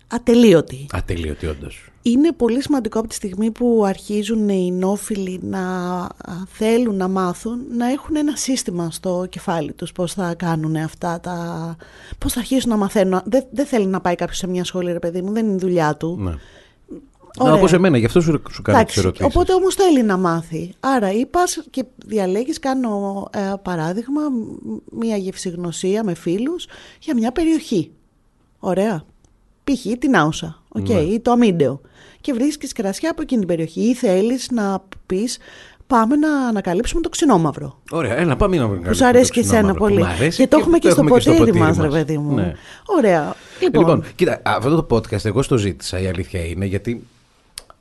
ατελείωτη. 0.07 0.85
Ατελείωτη, 0.91 1.47
όντως. 1.47 1.89
Είναι 2.11 2.31
πολύ 2.31 2.61
σημαντικό 2.61 2.99
από 2.99 3.07
τη 3.07 3.15
στιγμή 3.15 3.51
που 3.51 3.83
αρχίζουν 3.85 4.49
οι 4.49 4.71
νόφιλοι 4.71 5.39
να 5.43 5.61
θέλουν 6.47 6.95
να 6.95 7.07
μάθουν, 7.07 7.59
να 7.77 7.91
έχουν 7.91 8.15
ένα 8.15 8.35
σύστημα 8.35 8.91
στο 8.91 9.27
κεφάλι 9.29 9.73
τους 9.73 9.91
πώς 9.91 10.13
θα 10.13 10.33
κάνουν 10.33 10.75
αυτά 10.75 11.19
τα... 11.19 11.75
πώς 12.17 12.33
θα 12.33 12.39
αρχίσουν 12.39 12.69
να 12.69 12.77
μαθαίνουν. 12.77 13.21
Δεν, 13.25 13.45
δεν 13.51 13.65
θέλει 13.65 13.85
να 13.85 14.01
πάει 14.01 14.15
κάποιος 14.15 14.37
σε 14.37 14.47
μια 14.47 14.63
σχολή, 14.63 14.91
ρε 14.91 14.99
παιδί 14.99 15.21
μου, 15.21 15.31
δεν 15.31 15.45
είναι 15.45 15.55
η 15.55 15.59
δουλειά 15.59 15.95
του. 15.95 16.17
Ναι. 16.19 16.33
Να, 17.43 17.53
όπως 17.53 17.73
εμένα, 17.73 17.97
γι' 17.97 18.05
αυτό 18.05 18.21
σου, 18.21 18.41
σου 18.51 18.61
κάνω 18.61 18.83
τις 18.83 18.97
ερωτήσεις. 18.97 19.25
Οπότε 19.25 19.53
όμως 19.53 19.75
θέλει 19.75 20.03
να 20.03 20.17
μάθει. 20.17 20.73
Άρα 20.79 21.11
είπας 21.11 21.63
και 21.69 21.85
διαλέγεις, 22.05 22.59
κάνω 22.59 23.27
ε, 23.31 23.53
παράδειγμα, 23.61 24.21
μια 24.91 25.17
γευσηγνωσία 25.17 26.03
με 26.03 26.13
φίλους 26.13 26.67
για 26.99 27.15
μια 27.15 27.31
περιοχή. 27.31 27.91
Ωραία 28.59 29.05
π.χ. 29.63 29.97
την 29.99 30.17
Άουσα 30.17 30.61
okay, 30.73 30.89
ναι. 30.89 30.99
ή 30.99 31.19
το 31.19 31.31
Αμίντεο 31.31 31.81
και 32.27 32.33
βρίσκεις 32.33 32.73
κρασιά 32.73 33.11
από 33.11 33.21
εκείνη 33.21 33.39
την 33.39 33.47
περιοχή 33.47 33.81
ή 33.81 33.93
θέλεις 33.93 34.51
να 34.51 34.83
πεις 35.05 35.37
πάμε 35.87 36.15
να 36.15 36.47
ανακαλύψουμε 36.47 37.01
το 37.01 37.09
ξινόμαυρο. 37.09 37.79
Ωραία, 37.91 38.17
έλα 38.17 38.35
πάμε 38.35 38.55
να 38.55 38.61
ανακαλύψουμε 38.61 38.91
Που 38.91 38.97
σου 38.97 39.05
αρέσει 39.05 39.31
και 39.31 39.39
εσένα 39.39 39.73
πολύ. 39.73 40.03
Και 40.35 40.47
το 40.47 40.57
έχουμε 40.57 40.77
και, 40.77 40.89
στο 40.89 41.03
ποτήρι 41.03 41.53
μας, 41.53 41.77
ρε 41.77 41.87
παιδί 41.87 42.17
μου. 42.17 42.35
Ναι. 42.35 42.53
Ωραία. 42.85 43.35
Λοιπόν. 43.61 43.81
λοιπόν, 43.81 44.03
κοίτα, 44.15 44.41
αυτό 44.43 44.81
το 44.81 44.95
podcast 44.95 45.25
εγώ 45.25 45.41
στο 45.41 45.57
ζήτησα, 45.57 45.99
η 45.99 46.07
αλήθεια 46.07 46.45
είναι, 46.45 46.65
γιατί 46.65 47.03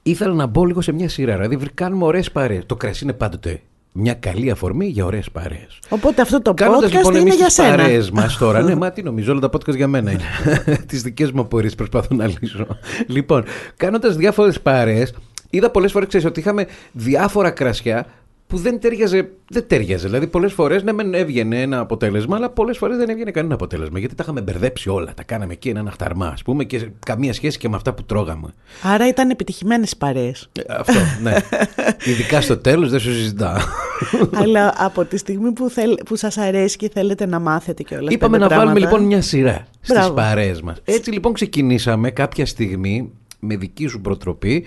ήθελα 0.02 0.34
να 0.34 0.46
μπω 0.46 0.64
λίγο 0.64 0.80
σε 0.80 0.92
μια 0.92 1.08
σειρά. 1.08 1.36
Δηλαδή, 1.36 1.70
κάνουμε 1.74 2.04
ωραίες 2.04 2.30
παρέες. 2.30 2.62
Το 2.66 2.76
κρασί 2.76 3.04
είναι 3.04 3.12
πάντοτε 3.12 3.60
μια 3.96 4.14
καλή 4.14 4.50
αφορμή 4.50 4.86
για 4.86 5.04
ωραίες 5.04 5.30
παρέες. 5.30 5.78
Οπότε 5.88 6.22
αυτό 6.22 6.42
το 6.42 6.54
Κάνοντας, 6.54 6.90
podcast 6.90 6.94
λοιπόν, 6.94 7.14
είναι 7.14 7.34
για 7.34 7.50
σένα. 7.50 7.68
Κάνοντα 7.68 7.84
παρέες 7.84 8.10
μας 8.10 8.36
τώρα. 8.38 8.62
ναι, 8.62 8.74
μα 8.74 8.90
τι 8.90 9.02
νομίζω, 9.02 9.32
όλα 9.32 9.40
τα 9.40 9.48
podcast 9.48 9.76
για 9.76 9.88
μένα 9.88 10.10
είναι. 10.10 10.24
τις 10.88 11.02
δικές 11.02 11.30
μου 11.30 11.40
απορίες 11.40 11.74
προσπαθώ 11.74 12.14
να 12.14 12.26
λύσω. 12.26 12.66
λοιπόν, 13.06 13.44
κάνοντας 13.76 14.16
διάφορες 14.16 14.60
παρέες, 14.60 15.14
είδα 15.50 15.70
πολλές 15.70 15.92
φορές 15.92 16.24
ότι 16.24 16.40
είχαμε 16.40 16.66
διάφορα 16.92 17.50
κρασιά 17.50 18.06
που 18.46 18.56
δεν 18.56 18.80
τέριαζε, 18.80 19.30
δεν 19.50 19.66
τέριαζε. 19.66 20.06
Δηλαδή, 20.06 20.26
πολλές 20.26 20.52
φορές 20.52 20.82
ναι, 20.82 20.92
μεν 20.92 21.14
έβγαινε 21.14 21.60
ένα 21.60 21.80
αποτέλεσμα, 21.80 22.36
αλλά 22.36 22.50
πολλές 22.50 22.78
φορές 22.78 22.96
δεν 22.96 23.08
έβγαινε 23.08 23.30
κανένα 23.30 23.54
αποτέλεσμα. 23.54 23.98
Γιατί 23.98 24.14
τα 24.14 24.22
είχαμε 24.22 24.40
μπερδέψει 24.40 24.88
όλα. 24.88 25.14
Τα 25.14 25.22
κάναμε 25.22 25.52
εκεί 25.52 25.68
ένα 25.68 25.84
αχταρμά, 25.86 26.26
ας 26.26 26.42
πούμε, 26.42 26.64
και 26.64 26.88
καμία 27.06 27.32
σχέση 27.32 27.58
και 27.58 27.68
με 27.68 27.76
αυτά 27.76 27.94
που 27.94 28.04
τρώγαμε. 28.04 28.54
Άρα 28.82 29.08
ήταν 29.08 29.30
επιτυχημένες 29.30 29.90
οι 29.90 29.96
παρέες. 29.96 30.48
Ε, 30.52 30.74
αυτό, 30.78 30.92
ναι. 31.22 31.36
Ειδικά 32.10 32.40
στο 32.40 32.56
τέλος 32.56 32.90
δεν 32.90 33.00
σου 33.00 33.12
συζητάω. 33.12 33.58
αλλά 34.32 34.74
από 34.76 35.04
τη 35.04 35.16
στιγμή 35.16 35.52
που, 35.52 35.70
θέλ, 35.70 35.94
που 36.06 36.16
σας 36.16 36.38
αρέσει 36.38 36.76
και 36.76 36.90
θέλετε 36.92 37.26
να 37.26 37.38
μάθετε 37.38 37.82
και 37.82 37.96
όλα 37.96 38.08
Είπαμε 38.12 38.38
να 38.38 38.48
βάλουμε 38.48 38.78
λοιπόν 38.78 39.02
μια 39.02 39.22
σειρά 39.22 39.66
στις 39.80 40.10
παρέες 40.14 40.62
μας. 40.62 40.76
Έτσι 40.84 41.10
λοιπόν 41.10 41.32
ξεκινήσαμε 41.32 42.10
κάποια 42.10 42.46
στιγμή 42.46 43.12
με 43.40 43.56
δική 43.56 43.86
σου 43.86 44.00
προτροπή 44.00 44.64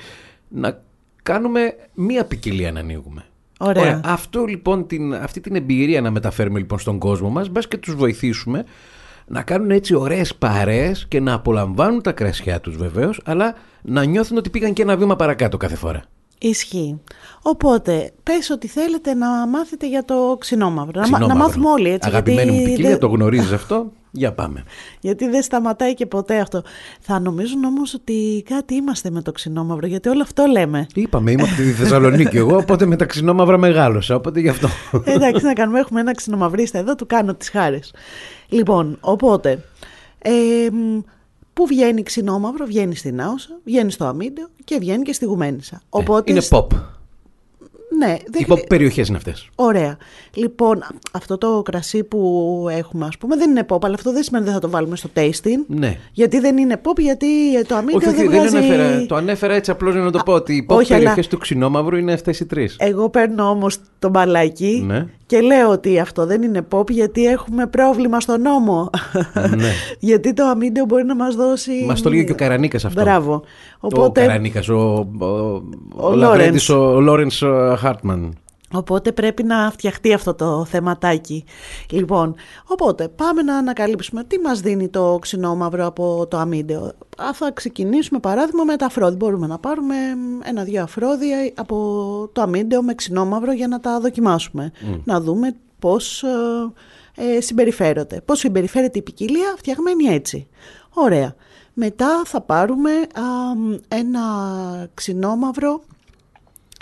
να 0.48 0.82
κάνουμε 1.24 1.76
μία 1.94 2.26
ποικιλία 2.26 2.72
να 2.72 2.80
ανοίγουμε. 2.80 3.24
Ωραία. 3.62 4.02
Αυτό 4.06 4.44
λοιπόν, 4.46 4.88
την, 4.88 5.14
αυτή 5.16 5.40
την 5.40 5.56
εμπειρία 5.56 6.02
να 6.02 6.12
μεταφέρουμε 6.12 6.60
λοιπόν 6.60 6.80
στον 6.80 6.98
κόσμο 7.00 7.30
μας, 7.30 7.50
μπας 7.50 7.68
και 7.68 7.78
τους 7.78 7.96
βοηθήσουμε 7.96 8.64
να 9.28 9.42
κάνουν 9.42 9.72
έτσι 9.72 9.96
ωραίες 9.96 10.36
παρέες 10.36 11.06
και 11.08 11.20
να 11.20 11.34
απολαμβάνουν 11.34 12.02
τα 12.02 12.12
κρασιά 12.12 12.60
τους 12.60 12.76
βεβαίως, 12.78 13.22
αλλά 13.26 13.56
να 13.82 14.04
νιώθουν 14.04 14.38
ότι 14.38 14.50
πήγαν 14.50 14.74
και 14.74 14.82
ένα 14.82 14.98
βήμα 14.98 15.16
παρακάτω 15.16 15.58
κάθε 15.58 15.76
φορά. 15.76 16.02
Ισχύει. 16.42 17.00
Οπότε, 17.42 18.12
πες 18.24 18.50
ότι 18.50 18.68
θέλετε 18.68 19.14
να 19.14 19.48
μάθετε 19.48 19.88
για 19.88 20.06
το 20.06 20.36
ξινόμαυρο. 20.40 20.92
Να, 21.00 21.02
Ξινόμαυρο. 21.02 21.34
να 21.38 21.44
μάθουμε 21.44 21.70
όλοι 21.70 21.90
έτσι. 21.90 22.10
Αγαπημένη 22.10 22.50
μου 22.52 22.56
γιατί 22.58 22.70
ποικιλία, 22.70 22.90
δεν- 22.90 23.00
το 23.00 23.08
γνωρίζεις 23.08 23.52
αυτό. 23.52 23.92
Για 24.12 24.34
πάμε. 24.34 24.64
Γιατί 25.00 25.28
δεν 25.30 25.42
σταματάει 25.42 25.94
και 25.94 26.06
ποτέ 26.06 26.40
αυτό. 26.40 26.62
Θα 27.00 27.20
νομίζουν 27.20 27.64
όμως 27.64 27.94
ότι 27.94 28.44
κάτι 28.50 28.74
είμαστε 28.74 29.10
με 29.10 29.22
το 29.22 29.32
ξινόμαυρο, 29.32 29.88
γιατί 29.88 30.10
όλο 30.10 30.22
αυτό 30.22 30.46
λέμε. 30.46 30.88
Είπαμε, 30.94 31.32
είμαι 31.32 31.44
από 31.44 31.56
τη 31.56 31.72
Θεσσαλονίκη 31.72 32.38
εγώ, 32.38 32.56
οπότε 32.58 32.86
με 32.86 32.96
τα 32.96 33.06
ξινόμαυρα 33.06 33.58
μεγάλωσα, 33.58 34.16
οπότε 34.16 34.40
γι' 34.40 34.50
αυτό. 34.50 34.68
Εντάξει, 35.04 35.46
να 35.46 35.54
κάνουμε, 35.54 35.80
έχουμε 35.80 36.00
ένα 36.00 36.16
ξινομαυρίστα 36.16 36.78
εδώ, 36.78 36.96
του 36.96 37.06
κάνω 37.06 37.34
τις 37.36 37.50
χάρες. 37.50 37.94
Λοιπόν, 38.50 38.98
οπότε, 39.02 39.64
ε, 40.22 40.32
μ, 40.72 41.00
πού 41.54 41.66
βγαίνει 41.68 42.04
ξινόμαυρο, 42.04 42.66
βγαίνει 42.66 42.96
στην 42.96 43.22
Άουσα, 43.22 43.60
βγαίνει 43.64 43.92
στο 43.92 44.06
Αμίντεο 44.06 44.48
και 44.64 44.78
βγαίνει 44.80 45.04
και 45.04 45.14
στη 45.14 45.26
Γουμένισσα. 45.26 45.82
Οπότε, 45.90 46.32
Ε, 46.32 46.34
Είναι 46.34 46.44
pop. 46.50 46.68
Ναι, 48.00 48.16
δεν 48.28 48.42
Οι 48.42 48.46
pop 48.50 48.68
περιοχές 48.68 49.08
είναι 49.08 49.18
αυτές. 49.18 49.50
Ωραία. 49.56 49.98
Λοιπόν, 50.34 50.84
αυτό 51.12 51.38
το 51.38 51.62
κρασί 51.62 52.04
που 52.04 52.68
έχουμε, 52.72 53.06
ας 53.06 53.18
πούμε, 53.18 53.36
δεν 53.36 53.50
είναι 53.50 53.66
pop, 53.70 53.78
αλλά 53.84 53.94
αυτό 53.94 54.12
δεν 54.12 54.24
σημαίνει 54.24 54.44
ότι 54.44 54.54
δεν 54.54 54.62
θα 54.62 54.68
το 54.68 54.74
βάλουμε 54.78 54.96
στο 54.96 55.10
tasting. 55.16 55.66
Ναι. 55.68 55.98
Γιατί 56.14 56.40
δεν 56.40 56.58
είναι 56.58 56.82
pop, 56.84 56.98
γιατί 57.00 57.28
το 57.68 57.76
αμύντιο 57.76 57.98
Όχι, 57.98 58.08
όχι, 58.08 58.18
δεν 58.18 58.30
δεν 58.30 58.40
βγάζει... 58.50 58.58
ανέφερα. 58.58 59.06
Το 59.06 59.16
ανέφερα 59.16 59.54
έτσι 59.54 59.72
απλώς 59.72 59.94
για 59.94 60.04
να 60.04 60.12
το 60.12 60.20
πω 60.26 60.34
ότι 60.34 60.54
οι 60.56 60.66
pop 60.70 60.76
όχι, 60.76 60.92
αλλά- 60.94 61.02
περιοχές 61.02 61.28
του 61.28 61.38
ξινόμαυρου 61.38 61.96
είναι 61.96 62.14
αυτές 62.14 62.40
οι 62.40 62.46
τρεις. 62.46 62.76
Εγώ 62.80 63.10
παίρνω 63.10 63.50
όμως 63.50 63.78
το 64.00 64.10
μπαλάκι 64.10 64.84
Ναι. 64.86 65.06
Και 65.30 65.42
λέω 65.42 65.70
ότι 65.70 66.00
αυτό 66.00 66.26
δεν 66.26 66.42
είναι 66.42 66.68
pop 66.72 66.90
γιατί 66.90 67.26
έχουμε 67.26 67.68
πρόβλημα 67.68 68.20
στο 68.20 68.38
νόμο. 68.38 68.90
Ναι. 69.34 69.72
γιατί 70.10 70.34
το 70.34 70.44
αμύντιο 70.44 70.86
μπορεί 70.86 71.04
να 71.04 71.16
μας 71.16 71.36
δώσει... 71.36 71.72
Μας 71.88 72.02
το 72.02 72.10
λέει 72.10 72.26
και 72.26 72.32
ο 72.32 72.36
Καρανίκας 72.36 72.86
αυτό. 72.86 73.02
Μπράβο. 73.02 73.34
Ο 73.34 73.44
Οπότε, 73.80 74.22
Καρανίκας, 74.22 74.70
ο, 74.70 75.08
ο, 75.20 75.26
ο, 75.26 75.64
Ο 75.96 76.16
Λαβρέντης, 76.16 76.70
ο, 76.70 76.94
ο 76.96 77.00
Λόρενς 77.00 77.42
ε, 77.42 77.76
Χάρτμαν. 77.78 78.38
Οπότε 78.74 79.12
πρέπει 79.12 79.44
να 79.44 79.72
φτιαχτεί 79.72 80.14
αυτό 80.14 80.34
το 80.34 80.66
θεματάκι. 80.66 81.44
Λοιπόν, 81.92 82.36
οπότε 82.66 83.08
πάμε 83.08 83.42
να 83.42 83.58
ανακαλύψουμε 83.58 84.24
τι 84.24 84.40
μας 84.40 84.60
δίνει 84.60 84.90
το 84.90 85.18
ξινόμαυρο 85.22 85.86
από 85.86 86.28
το 86.30 86.38
αμύντεο; 86.38 86.84
Α, 87.18 87.34
θα 87.34 87.52
ξεκινήσουμε 87.52 88.20
παράδειγμα 88.20 88.64
με 88.64 88.76
τα 88.76 88.86
αφρόδι. 88.86 89.16
Μπορούμε 89.16 89.48
να 89.48 89.60
πάρουμε 89.60 89.96
ένα-δύο 90.44 90.84
αφρόδια 90.84 91.52
από 91.56 91.76
το 92.34 92.42
αμύντεο 92.42 92.82
με 92.82 92.96
ξινόμαυρο 92.96 93.52
για 93.52 93.68
να 93.68 93.80
τα 93.80 94.00
δοκιμάσουμε. 94.00 94.72
Να 95.04 95.22
δούμε 95.22 95.56
πώς 95.80 96.24
ε, 96.24 97.36
ε, 97.36 97.42
συμπεριφέρονται. 97.42 98.22
Πώς 98.26 98.40
συμπεριφέρεται 98.40 99.00
η 99.00 99.02
ποικιλία 99.02 99.54
φτιαγμένη 99.58 100.06
έτσι. 100.06 100.48
Ωραία. 100.94 101.36
Μετά 101.74 102.22
θα 102.26 102.42
πάρουμε 102.42 102.92
α, 102.92 103.24
ένα 103.88 104.22
ξινόμαυρο 104.94 105.82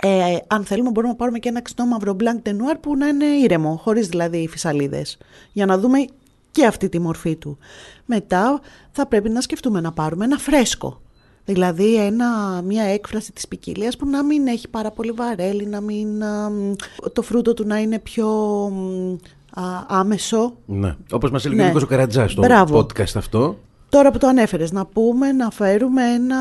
ε, 0.01 0.37
αν 0.47 0.63
θέλουμε 0.65 0.89
μπορούμε 0.89 1.11
να 1.11 1.17
πάρουμε 1.17 1.39
και 1.39 1.49
ένα 1.49 1.61
ξινόμαυρο 1.61 2.15
blanc 2.19 2.47
de 2.49 2.51
noir 2.51 2.75
που 2.81 2.95
να 2.97 3.07
είναι 3.07 3.25
ήρεμο, 3.25 3.79
χωρίς 3.83 4.07
δηλαδή 4.07 4.47
φυσαλίδες, 4.47 5.17
για 5.51 5.65
να 5.65 5.77
δούμε 5.77 6.05
και 6.51 6.65
αυτή 6.65 6.89
τη 6.89 6.99
μορφή 6.99 7.35
του. 7.35 7.57
Μετά 8.05 8.59
θα 8.91 9.07
πρέπει 9.07 9.29
να 9.29 9.41
σκεφτούμε 9.41 9.81
να 9.81 9.91
πάρουμε 9.91 10.25
ένα 10.25 10.37
φρέσκο. 10.37 11.01
Δηλαδή 11.45 11.95
ένα, 12.05 12.61
μια 12.65 12.83
έκφραση 12.83 13.31
της 13.31 13.47
ποικιλίας 13.47 13.97
που 13.97 14.07
να 14.09 14.23
μην 14.23 14.47
έχει 14.47 14.67
πάρα 14.69 14.91
πολύ 14.91 15.11
βαρέλι, 15.11 15.65
να 15.65 15.81
μην, 15.81 16.23
α, 16.23 16.49
μ, 16.49 16.73
το 17.13 17.21
φρούτο 17.21 17.53
του 17.53 17.63
να 17.67 17.77
είναι 17.77 17.99
πιο 17.99 18.27
μ, 18.73 19.13
α, 19.59 19.85
άμεσο. 19.87 20.53
Ναι. 20.65 20.95
Όπως 21.11 21.31
μας 21.31 21.45
έλεγε 21.45 21.59
Ναι. 21.61 21.65
ο 21.65 21.67
Νίκος 21.67 21.83
ο 21.83 21.87
Καρατζάς 21.87 22.31
στο 22.31 22.41
Μπράβο. 22.41 22.79
podcast 22.79 23.15
αυτό. 23.15 23.57
Τώρα 23.89 24.11
που 24.11 24.17
το 24.17 24.27
ανέφερες, 24.27 24.71
να 24.71 24.85
πούμε 24.85 25.31
να 25.31 25.49
φέρουμε 25.49 26.03
ένα 26.03 26.39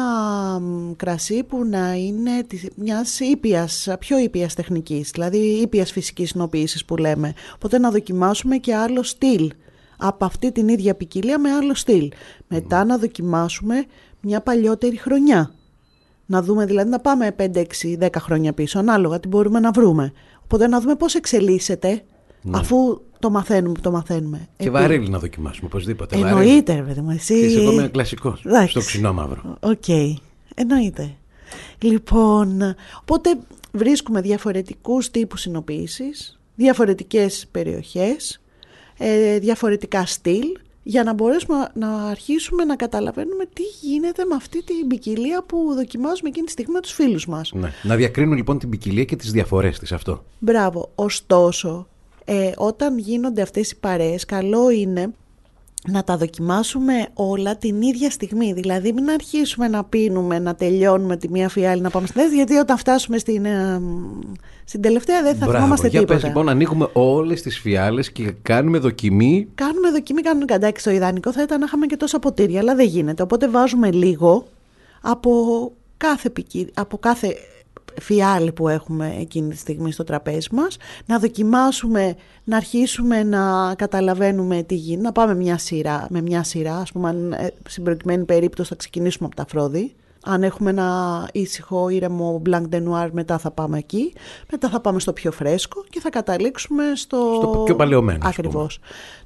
μ, 0.60 0.92
κρασί 0.96 1.42
που 1.42 1.64
να 1.64 1.94
είναι 1.94 2.42
της, 2.46 2.68
μιας 2.76 3.20
ήπιας, 3.20 3.88
πιο 3.98 4.18
ήπιας 4.18 4.54
τεχνικής, 4.54 5.10
δηλαδή 5.10 5.38
ήπιας 5.38 5.92
φυσικής 5.92 6.30
συνοποίησης 6.30 6.84
που 6.84 6.96
λέμε. 6.96 7.34
Οπότε 7.54 7.78
να 7.78 7.90
δοκιμάσουμε 7.90 8.56
και 8.56 8.74
άλλο 8.74 9.02
στυλ, 9.02 9.52
από 9.96 10.24
αυτή 10.24 10.52
την 10.52 10.68
ίδια 10.68 10.94
ποικιλία 10.94 11.38
με 11.38 11.50
άλλο 11.50 11.74
στυλ. 11.74 12.12
Μετά 12.48 12.84
να 12.84 12.98
δοκιμάσουμε 12.98 13.84
μια 14.20 14.40
παλιότερη 14.40 14.96
χρονιά. 14.96 15.50
Να 16.26 16.42
δούμε 16.42 16.66
δηλαδή 16.66 16.90
να 16.90 17.00
πάμε 17.00 17.34
5, 17.38 17.56
6, 17.56 17.64
10 18.00 18.08
χρόνια 18.18 18.52
πίσω, 18.52 18.78
ανάλογα 18.78 19.20
τι 19.20 19.28
μπορούμε 19.28 19.60
να 19.60 19.70
βρούμε. 19.70 20.12
Οπότε 20.44 20.66
να 20.66 20.80
δούμε 20.80 20.94
πώς 20.94 21.14
εξελίσσεται, 21.14 22.02
αφού 22.50 23.00
το 23.18 23.30
μαθαίνουμε 23.30 23.72
που 23.72 23.80
το 23.80 23.90
μαθαίνουμε. 23.90 24.38
Και 24.56 24.62
Επί- 24.62 24.72
βαρέλι 24.72 25.08
να 25.08 25.18
δοκιμάσουμε, 25.18 25.66
οπωσδήποτε. 25.66 26.16
βαρέλι. 26.16 26.40
Εννοείται, 26.40 26.74
ρε 26.74 26.82
παιδί 26.82 27.00
μου. 27.00 27.10
Εσύ... 27.10 27.34
Είσαι 27.34 27.60
εγώ 27.60 27.72
είμαι 27.72 27.88
κλασικός, 27.88 28.42
Εντάξει. 28.44 28.70
στο 28.70 28.80
ξινόμαυρο. 28.80 29.56
Οκ, 29.60 29.88
εννοείται. 30.54 31.14
Λοιπόν, 31.82 32.74
οπότε 33.00 33.38
βρίσκουμε 33.72 34.20
διαφορετικούς 34.20 35.10
τύπους 35.10 35.40
οινοποίησης, 35.40 36.38
διαφορετικές 36.54 37.46
περιοχές, 37.50 38.40
ε, 38.98 39.38
διαφορετικά 39.38 40.06
στυλ, 40.06 40.44
για 40.82 41.02
να 41.02 41.14
μπορέσουμε 41.14 41.68
να 41.74 41.88
αρχίσουμε 41.94 42.64
να 42.64 42.76
καταλαβαίνουμε 42.76 43.44
τι 43.52 43.62
γίνεται 43.80 44.24
με 44.24 44.34
αυτή 44.34 44.62
την 44.64 44.86
ποικιλία 44.88 45.42
που 45.42 45.72
δοκιμάζουμε 45.74 46.28
εκείνη 46.28 46.46
τη 46.46 46.52
στιγμή 46.52 46.72
με 46.72 46.80
τους 46.80 46.92
φίλους 46.92 47.26
μας. 47.26 47.52
Ναι. 47.54 47.72
Να 47.82 47.96
διακρίνουν 47.96 48.36
λοιπόν 48.36 48.58
την 48.58 48.68
ποικιλία 48.68 49.04
και 49.04 49.16
τις 49.16 49.30
διαφορές 49.32 49.78
της 49.78 49.92
αυτό. 49.92 50.24
Μπράβο. 50.38 50.90
Ωστόσο, 50.94 51.88
ε, 52.28 52.50
όταν 52.56 52.98
γίνονται 52.98 53.42
αυτές 53.42 53.70
οι 53.70 53.76
παρέες, 53.80 54.24
καλό 54.24 54.70
είναι 54.70 55.10
να 55.88 56.04
τα 56.04 56.16
δοκιμάσουμε 56.16 56.92
όλα 57.14 57.56
την 57.56 57.82
ίδια 57.82 58.10
στιγμή. 58.10 58.52
Δηλαδή, 58.52 58.92
μην 58.92 59.10
αρχίσουμε 59.10 59.68
να 59.68 59.84
πίνουμε, 59.84 60.38
να 60.38 60.54
τελειώνουμε 60.54 61.16
τη 61.16 61.28
μία 61.30 61.48
φιάλη, 61.48 61.80
να 61.80 61.90
πάμε 61.90 62.06
στην 62.06 62.20
δεύτερη, 62.20 62.36
γιατί 62.42 62.56
όταν 62.62 62.76
φτάσουμε 62.78 63.18
στην, 63.18 63.44
ε, 63.44 63.80
στην 64.64 64.80
τελευταία 64.80 65.22
δεν 65.22 65.32
θα 65.32 65.38
Μπράβο. 65.38 65.52
θυμόμαστε 65.58 65.88
Για 65.88 66.00
τίποτα. 66.00 66.18
πες 66.18 66.28
λοιπόν, 66.28 66.48
ανοίγουμε 66.48 66.88
όλες 66.92 67.42
τις 67.42 67.58
φιάλες 67.58 68.12
και 68.12 68.34
κάνουμε 68.42 68.78
δοκιμή. 68.78 69.48
Κάνουμε 69.54 69.90
δοκιμή 69.90 70.20
κανονικά. 70.22 70.54
Εντάξει, 70.54 70.84
το 70.84 70.90
ιδανικό 70.90 71.32
θα 71.32 71.42
ήταν 71.42 71.58
να 71.60 71.64
είχαμε 71.66 71.86
και 71.86 71.96
τόσα 71.96 72.18
ποτήρια, 72.18 72.60
αλλά 72.60 72.74
δεν 72.74 72.86
γίνεται. 72.86 73.22
Οπότε 73.22 73.48
βάζουμε 73.48 73.90
λίγο 73.92 74.46
από 75.00 75.30
κάθε, 75.96 76.30
ποικι- 76.30 76.70
από 76.74 76.98
κάθε 76.98 77.36
φιάλη 78.00 78.52
που 78.52 78.68
έχουμε 78.68 79.16
εκείνη 79.20 79.48
τη 79.48 79.56
στιγμή 79.56 79.92
στο 79.92 80.04
τραπέζι 80.04 80.48
μας, 80.52 80.76
να 81.06 81.18
δοκιμάσουμε, 81.18 82.14
να 82.44 82.56
αρχίσουμε 82.56 83.22
να 83.22 83.74
καταλαβαίνουμε 83.74 84.62
τι 84.62 84.74
γίνεται, 84.74 85.02
να 85.02 85.12
πάμε 85.12 85.34
μια 85.34 85.58
σειρά, 85.58 86.06
με 86.10 86.20
μια 86.20 86.42
σειρά, 86.42 86.76
ας 86.76 86.92
πούμε, 86.92 87.08
αν, 87.08 87.32
ε, 87.32 87.52
στην 87.68 87.84
προκειμένη 87.84 88.24
περίπτωση 88.24 88.68
θα 88.68 88.74
ξεκινήσουμε 88.74 89.26
από 89.26 89.36
τα 89.36 89.46
φρόδι. 89.48 89.94
Αν 90.28 90.42
έχουμε 90.42 90.70
ένα 90.70 91.28
ήσυχο, 91.32 91.88
ήρεμο 91.88 92.42
blanc 92.46 92.62
de 92.70 92.88
noir, 92.88 93.08
μετά 93.12 93.38
θα 93.38 93.50
πάμε 93.50 93.78
εκεί. 93.78 94.12
Μετά 94.50 94.68
θα 94.68 94.80
πάμε 94.80 95.00
στο 95.00 95.12
πιο 95.12 95.32
φρέσκο 95.32 95.84
και 95.90 96.00
θα 96.00 96.10
καταλήξουμε 96.10 96.82
στο... 96.94 97.34
Στο 97.42 97.62
πιο 97.64 97.76
παλαιωμένο, 97.76 98.26
ας 98.26 98.34
πούμε. 98.34 98.48
Ακριβώς. 98.48 98.78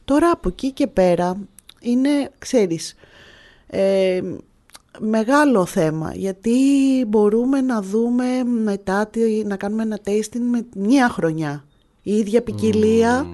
Τώρα 0.04 0.30
από 0.30 0.48
εκεί 0.48 0.72
και 0.72 0.86
πέρα 0.86 1.36
είναι, 1.80 2.30
ξέρεις, 2.38 2.94
ε, 3.66 4.20
μεγάλο 4.98 5.64
θέμα 5.66 6.12
γιατί 6.14 6.50
μπορούμε 7.08 7.60
να 7.60 7.82
δούμε 7.82 8.24
μετά, 8.62 9.06
τη- 9.06 9.44
να 9.46 9.56
κάνουμε 9.56 9.82
ένα 9.82 9.98
tasting 10.04 10.40
με 10.50 10.66
μια 10.76 11.08
χρονιά. 11.08 11.64
Η 12.02 12.12
ίδια 12.16 12.42
ποικιλία, 12.42 13.26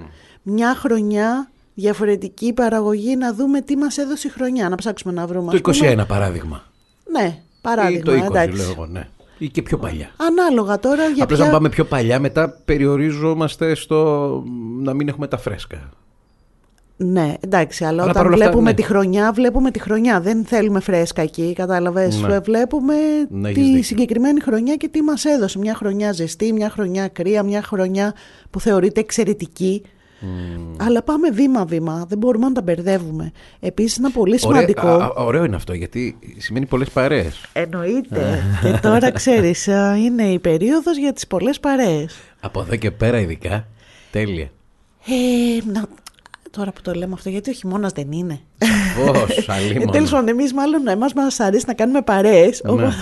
μια 0.43 0.75
χρονιά, 0.75 1.51
διαφορετική 1.73 2.53
παραγωγή, 2.53 3.15
να 3.15 3.33
δούμε 3.33 3.61
τι 3.61 3.75
μας 3.77 3.97
έδωσε 3.97 4.27
η 4.27 4.31
χρονιά, 4.31 4.69
να 4.69 4.75
ψάξουμε 4.75 5.13
να 5.13 5.27
βρούμε. 5.27 5.59
Το 5.59 5.69
ας 5.69 5.77
πούμε. 5.77 5.91
21 5.91 6.05
παράδειγμα. 6.07 6.63
Ναι, 7.11 7.41
παράδειγμα, 7.61 7.99
Ή 7.99 8.03
το 8.03 8.11
20 8.25 8.25
εντάξει. 8.25 8.57
λέω 8.57 8.69
εγώ, 8.69 8.85
ναι. 8.85 9.07
Ή 9.37 9.49
και 9.49 9.61
πιο 9.61 9.77
παλιά. 9.77 10.09
Ανάλογα 10.17 10.79
τώρα 10.79 11.07
για 11.07 11.23
Απλώς 11.23 11.39
ποια... 11.39 11.47
αν 11.47 11.53
πάμε 11.53 11.69
πιο 11.69 11.85
παλιά, 11.85 12.19
μετά 12.19 12.49
περιορίζομαστε 12.65 13.75
στο 13.75 14.43
να 14.81 14.93
μην 14.93 15.07
έχουμε 15.07 15.27
τα 15.27 15.37
φρέσκα. 15.37 15.89
Ναι, 16.99 17.33
εντάξει, 17.39 17.83
αλλά, 17.83 18.01
Αλλά 18.01 18.01
όταν 18.03 18.13
παρόλα 18.13 18.35
αυτά, 18.35 18.45
βλέπουμε 18.45 18.69
ναι. 18.69 18.75
τη 18.75 18.83
χρονιά, 18.83 19.31
βλέπουμε 19.31 19.71
τη 19.71 19.79
χρονιά. 19.79 20.21
Δεν 20.21 20.45
θέλουμε 20.45 20.79
φρέσκα 20.79 21.21
εκεί, 21.21 21.53
κατάλαβες. 21.53 22.21
Ναι. 22.21 22.39
Βλέπουμε 22.39 22.95
Ναι, 23.29 23.51
τη 23.51 23.59
έχεις 23.59 23.71
δίκιο. 23.71 23.83
συγκεκριμένη 23.83 24.39
χρονιά 24.39 24.75
και 24.75 24.87
τι 24.87 25.01
μας 25.01 25.25
έδωσε. 25.25 25.59
Μια 25.59 25.75
χρονιά 25.75 26.11
ζεστή, 26.11 26.53
μια 26.53 26.69
χρονιά 26.69 27.07
κρύα, 27.07 27.43
μια 27.43 27.61
χρονιά 27.61 28.13
που 28.49 28.59
θεωρείται 28.59 28.99
εξαιρετική. 28.99 29.81
Αλλά 30.77 31.03
πάμε 31.03 31.29
βήμα-βήμα, 31.29 32.05
δεν 32.09 32.17
μπορούμε 32.17 32.47
να 32.47 32.53
τα 32.53 32.61
μπερδεύουμε. 32.61 33.31
Επίσης, 33.59 33.97
ένα 33.97 34.11
πολύ 34.11 34.39
σημαντικό... 34.39 34.87
Ωραίο, 34.87 35.03
α, 35.03 35.05
α, 35.05 35.23
ωραίο 35.23 35.43
είναι 35.43 35.55
αυτό, 35.55 35.73
γιατί 35.73 36.17
σημαίνει 36.37 36.65
πολλές 36.65 36.89
παρέες. 36.89 37.41
Εννοείται. 37.53 38.43
και 38.61 38.79
τώρα 38.81 39.11
ξέρεις, 39.11 39.67
α, 39.67 39.97
είναι 39.97 40.23
η 40.23 40.39
περίοδος 40.39 40.97
για 40.97 41.13
τις 41.13 41.27
πολλές 41.27 41.59
παρέες. 41.59 42.15
Από 42.39 42.61
εδώ 42.61 42.75
και 42.75 42.91
πέρα 42.91 43.19
ειδικά, 43.19 43.67
τέλεια. 44.11 44.49
Ε, 45.07 45.71
να... 45.71 45.85
Τώρα 46.51 46.71
που 46.71 46.81
το 46.81 46.93
λέμε 46.93 47.13
αυτό, 47.13 47.29
γιατί 47.29 47.49
ο 47.49 47.53
χειμώνας 47.53 47.91
δεν 47.91 48.11
είναι; 48.11 48.39
Πώς, 49.05 49.37
Ε, 49.37 49.45
αλίμονο. 49.53 49.91
Τέλος 49.91 50.09
πάντων, 50.09 50.27
εμείς 50.27 50.53
μάλλον 50.53 50.87
εμάς 50.87 51.13
μας 51.13 51.39
αρέσει 51.39 51.63
να 51.67 51.73
κάνουμε 51.73 52.01
παρέες. 52.01 52.61
Ναι. 52.63 52.71
Οπότε, 52.71 52.93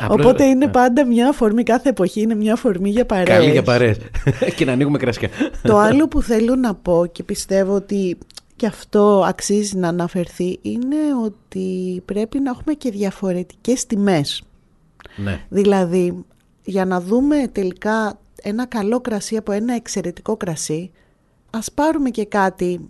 Απλώς- 0.00 0.20
Οπότε 0.26 0.44
είναι 0.44 0.68
πάντα 0.68 1.06
μια 1.06 1.28
αφορμή, 1.28 1.62
κάθε 1.62 1.88
εποχή 1.88 2.20
είναι 2.20 2.34
μια 2.34 2.52
αφορμή 2.52 2.90
για 2.90 3.06
παρέες. 3.06 3.28
Καλή 3.38 3.50
για 3.50 3.62
παρέες. 3.62 3.96
και 4.56 4.64
να 4.64 4.72
ανοίγουμε 4.72 4.98
κρασιά. 4.98 5.28
Το 5.62 5.78
άλλο 5.78 6.08
που 6.08 6.22
θέλω 6.22 6.54
να 6.54 6.74
πω 6.74 7.06
και 7.12 7.22
πιστεύω 7.22 7.74
ότι 7.74 8.18
και 8.56 8.66
αυτό 8.66 9.24
αξίζει 9.26 9.76
να 9.76 9.88
αναφερθεί 9.88 10.58
είναι 10.62 10.96
ότι 11.24 12.02
πρέπει 12.04 12.38
να 12.40 12.50
έχουμε 12.50 12.74
και 12.74 12.90
διαφορετικές 12.90 13.86
τιμές. 13.86 14.42
ναι. 15.16 15.40
Δηλαδή, 15.48 16.24
για 16.64 16.84
να 16.84 17.00
δούμε 17.00 17.36
τελικά 17.52 18.18
ένα 18.42 18.66
καλό 18.66 19.00
κρασί 19.00 19.36
από 19.36 19.52
ένα 19.52 19.74
εξαιρετικό 19.74 20.36
κρασί, 20.36 20.90
ας 21.50 21.72
πάρουμε 21.72 22.10
και 22.10 22.24
κάτι 22.24 22.80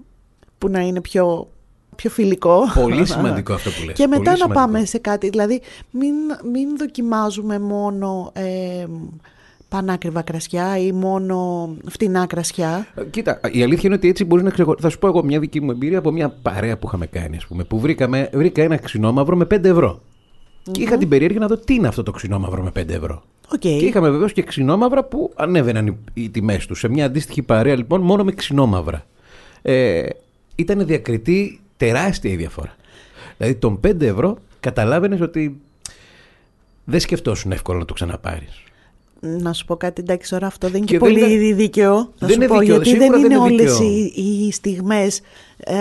που 0.58 0.68
να 0.68 0.80
είναι 0.80 1.00
πιο, 1.00 1.48
πιο 1.96 2.10
φιλικό. 2.10 2.60
Πολύ 2.74 3.06
σημαντικό 3.16 3.52
αυτό 3.52 3.70
που 3.70 3.84
λες. 3.86 3.94
Και 3.94 4.06
μετά 4.06 4.16
Πολύ 4.22 4.28
να 4.28 4.36
σημαντικό. 4.36 4.60
πάμε 4.60 4.84
σε 4.84 4.98
κάτι. 4.98 5.28
Δηλαδή, 5.28 5.60
μην, 5.90 6.14
μην 6.52 6.76
δοκιμάζουμε 6.76 7.58
μόνο 7.58 8.30
ε, 8.34 8.84
πανάκριβα 9.68 10.22
κρασιά 10.22 10.78
ή 10.78 10.92
μόνο 10.92 11.68
φτηνά 11.88 12.26
κρασιά. 12.26 12.86
Ε, 12.94 13.04
Κοίτα, 13.04 13.40
η 13.52 13.62
αλήθεια 13.62 13.82
είναι 13.84 13.94
ότι 13.94 14.08
έτσι 14.08 14.24
μπορείς 14.24 14.44
να 14.44 14.50
ξεχωρίσει. 14.50 14.82
Θα 14.82 14.90
σου 14.90 14.98
πω 14.98 15.06
εγώ 15.06 15.24
μια 15.24 15.38
δική 15.38 15.60
μου 15.60 15.70
εμπειρία 15.70 15.98
από 15.98 16.10
μια 16.10 16.28
παρέα 16.28 16.78
που 16.78 16.86
είχαμε 16.86 17.06
κάνει, 17.06 17.36
ας 17.36 17.46
πούμε. 17.46 17.64
Που 17.64 17.80
βρήκαμε, 17.80 18.30
βρήκα 18.32 18.62
ένα 18.62 18.76
ξινόμαυρο 18.76 19.36
με 19.36 19.44
5 19.44 19.64
ευρώ. 19.64 20.00
Και 20.70 20.82
είχα 20.82 20.96
την 20.98 21.08
περιέργεια 21.08 21.40
να 21.40 21.46
δω 21.46 21.56
τι 21.56 21.74
είναι 21.74 21.88
αυτό 21.88 22.02
το 22.02 22.10
ξινόμαυρο 22.10 22.62
με 22.62 22.70
5 22.80 22.88
ευρώ. 22.88 23.22
Οκ. 23.52 23.58
Και 23.58 23.76
είχαμε 23.76 24.10
βεβαίως 24.10 24.32
και 24.32 24.42
ξινόμαυρα 24.42 25.04
που 25.04 25.32
ανέβαιναν 25.34 25.86
οι, 25.86 25.98
οι 26.14 26.28
τιμές 26.28 26.66
τους. 26.66 26.78
Σε 26.78 26.88
μια 26.88 27.04
αντίστοιχη 27.04 27.42
παρέα 27.42 27.76
λοιπόν, 27.76 28.00
μόνο 28.00 28.24
με 28.24 28.32
ξινόμαυρα. 28.32 29.06
Ε, 29.62 30.06
ήταν 30.54 30.86
διακριτή 30.86 31.60
τεράστια 31.76 32.30
η 32.30 32.36
διαφορά. 32.36 32.76
Δηλαδή, 33.36 33.56
των 33.56 33.80
5 33.86 34.00
ευρώ 34.00 34.38
καταλάβαινες 34.60 35.20
ότι 35.20 35.60
δεν 36.84 37.00
σκεφτόσουν 37.00 37.52
εύκολο 37.52 37.78
να 37.78 37.84
το 37.84 37.94
ξαναπάρεις. 37.94 38.62
Να 39.20 39.52
σου 39.52 39.64
πω 39.64 39.76
κάτι, 39.76 40.00
εντάξει, 40.02 40.30
τώρα 40.30 40.46
αυτό 40.46 40.66
δεν 40.68 40.76
είναι 40.76 40.87
Και 40.87 40.92
και, 40.92 40.98
δεν 41.04 41.14
πολύ 41.14 41.34
είναι- 41.44 41.54
δίκαιο. 41.54 41.94
Θα 41.96 42.26
δεν 42.26 42.28
σου 42.28 42.34
είναι 42.34 42.46
πω, 42.46 42.58
δίκαιο, 42.58 42.75
γιατί 42.75 42.88
σίγουρα 42.88 43.10
δεν 43.10 43.20
δεν 43.20 43.30
είναι 43.30 43.34
είναι 43.34 43.52
όλες 43.52 43.78
δίκαιο. 43.78 43.88
οι, 44.14 44.46
οι 44.46 44.52
στιγμές 44.52 45.20
ε, 45.64 45.75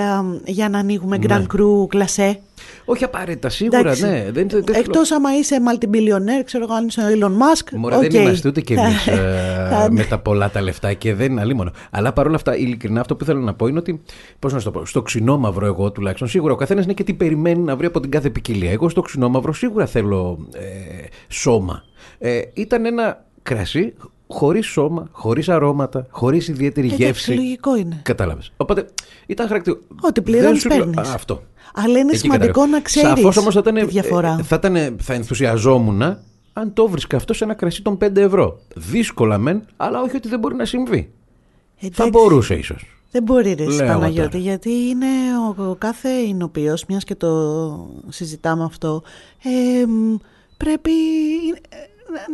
για 0.45 0.69
να 0.69 0.79
ανοίγουμε 0.79 1.17
Ναι. 1.17 1.25
Grand 1.29 1.41
Cru 1.55 1.87
Classé. 1.87 2.39
Όχι 2.85 3.03
απαραίτητα, 3.03 3.49
σίγουρα, 3.49 3.79
Εντάξει. 3.79 4.05
ναι. 4.05 4.23
Δεν, 4.31 4.49
δεν, 4.49 4.63
δεν 4.65 4.75
Εκτός 4.75 5.11
άμα 5.11 5.37
είσαι 5.37 5.57
multi-billionaire, 5.69 6.43
ξέρω 6.45 6.63
εγώ 6.63 6.73
αν 6.73 6.87
είσαι 6.87 7.01
ο 7.01 7.05
Elon 7.07 7.31
Musk. 7.31 7.67
Μωρέ, 7.77 7.95
οκ. 7.95 8.01
δεν 8.01 8.21
είμαστε 8.21 8.47
ούτε 8.47 8.61
κι 8.61 8.73
εμείς 8.73 9.03
Θα- 9.69 9.87
με 9.91 10.03
τα 10.03 10.19
πολλά 10.19 10.49
τα 10.49 10.61
λεφτά 10.61 10.93
και 10.93 11.13
δεν 11.13 11.31
είναι 11.31 11.41
αλίμονο. 11.41 11.71
Αλλά 11.91 12.13
παρόλα 12.13 12.35
αυτά, 12.35 12.57
ειλικρινά, 12.57 12.99
αυτό 13.01 13.15
που 13.15 13.25
θέλω 13.25 13.39
να 13.39 13.53
πω 13.53 13.67
είναι 13.67 13.79
ότι. 13.79 14.01
Πώς 14.39 14.53
να 14.53 14.59
σου 14.59 14.65
το 14.65 14.71
πω, 14.79 14.85
στο 14.85 15.01
ξινόμαυρο, 15.01 15.65
εγώ 15.65 15.91
τουλάχιστον, 15.91 16.27
σίγουρα 16.27 16.53
ο 16.53 16.55
καθένας 16.55 16.83
είναι 16.83 16.93
και 16.93 17.03
τι 17.03 17.13
περιμένει 17.13 17.59
να 17.61 17.75
βρει 17.75 17.85
από 17.85 17.99
την 17.99 18.11
κάθε 18.11 18.29
ποικιλία. 18.29 18.71
Εγώ 18.71 18.89
στο 18.89 19.01
ξινόμαυρο 19.01 19.53
σίγουρα 19.53 19.85
θέλω 19.85 20.47
ε, 20.53 20.61
σώμα. 21.27 21.83
Ε, 22.19 22.39
ήταν 22.53 22.85
ένα 22.85 23.25
κρασί 23.47 23.93
χωρίς 24.27 24.65
σώμα, 24.65 25.07
χωρίς 25.11 25.49
αρώματα, 25.49 26.07
χωρίς 26.09 26.47
ιδιαίτερη 26.47 26.87
Ε, 26.87 26.95
γεύση. 26.95 27.03
εντάξει, 27.03 27.31
λογικό 27.33 27.75
είναι. 27.75 27.99
Κατάλαβες. 28.03 28.51
Οπότε 28.57 28.87
ήταν 29.27 29.47
χαρακτηριστικό. 29.47 29.95
Ό,τι 30.01 30.21
Δεν 30.21 30.23
πληρώνεις, 30.23 30.61
σου 30.61 30.67
λέω- 30.69 30.77
παίρνεις. 30.77 30.97
Α, 31.09 31.13
Αυτό. 31.13 31.43
Αλλά 31.73 31.99
είναι 31.99 32.09
Εκεί 32.09 32.17
σημαντικό 32.17 32.47
καταλήγω. 32.51 32.75
να 32.75 32.81
ξέρεις 32.81 33.09
Σαφώς 33.09 33.37
όμως 33.37 33.53
θα 33.53 33.59
ήταν, 33.59 33.73
τη 33.75 33.85
διαφορά. 33.85 34.35
ε, 34.39 34.43
θα, 34.43 34.55
ήταν, 34.55 34.95
θα 34.99 35.13
ενθουσιαζόμουν 35.13 36.01
αν 36.53 36.73
το 36.73 36.87
βρίσκα 36.87 37.17
αυτό 37.17 37.33
σε 37.33 37.43
ένα 37.43 37.53
κρασί 37.53 37.81
των 37.81 37.97
5 37.97 38.21
ευρώ. 38.21 38.59
Δύσκολα 38.75 39.37
μεν, 39.37 39.65
αλλά 39.77 40.01
όχι 40.01 40.15
ότι 40.15 40.27
δεν 40.27 40.39
μπορεί 40.39 40.55
να 40.55 40.65
συμβεί. 40.65 41.11
Θα 41.77 41.85
Εντάξει, 41.87 42.09
μπορούσε 42.09 42.55
ίσως. 42.55 42.85
Δεν 43.11 43.23
μπορεί 43.23 43.53
ρε 43.53 43.63
εσύ, 43.63 43.77
Λέω 43.77 43.85
εγώ 43.85 43.93
Παναγιώτη, 43.99 44.29
τώρα. 44.29 44.43
γιατί 44.43 44.69
είναι 44.71 45.05
ο, 45.57 45.69
ο 45.69 45.75
κάθε 45.75 46.09
εινοποιός, 46.09 46.85
μιας 46.85 47.03
και 47.03 47.15
το 47.15 47.29
συζητάμε 48.09 48.63
αυτό, 48.63 49.03
ε, 49.43 49.85
μ, 49.85 50.15
πρέπει 50.57 50.91
ε, 51.69 51.75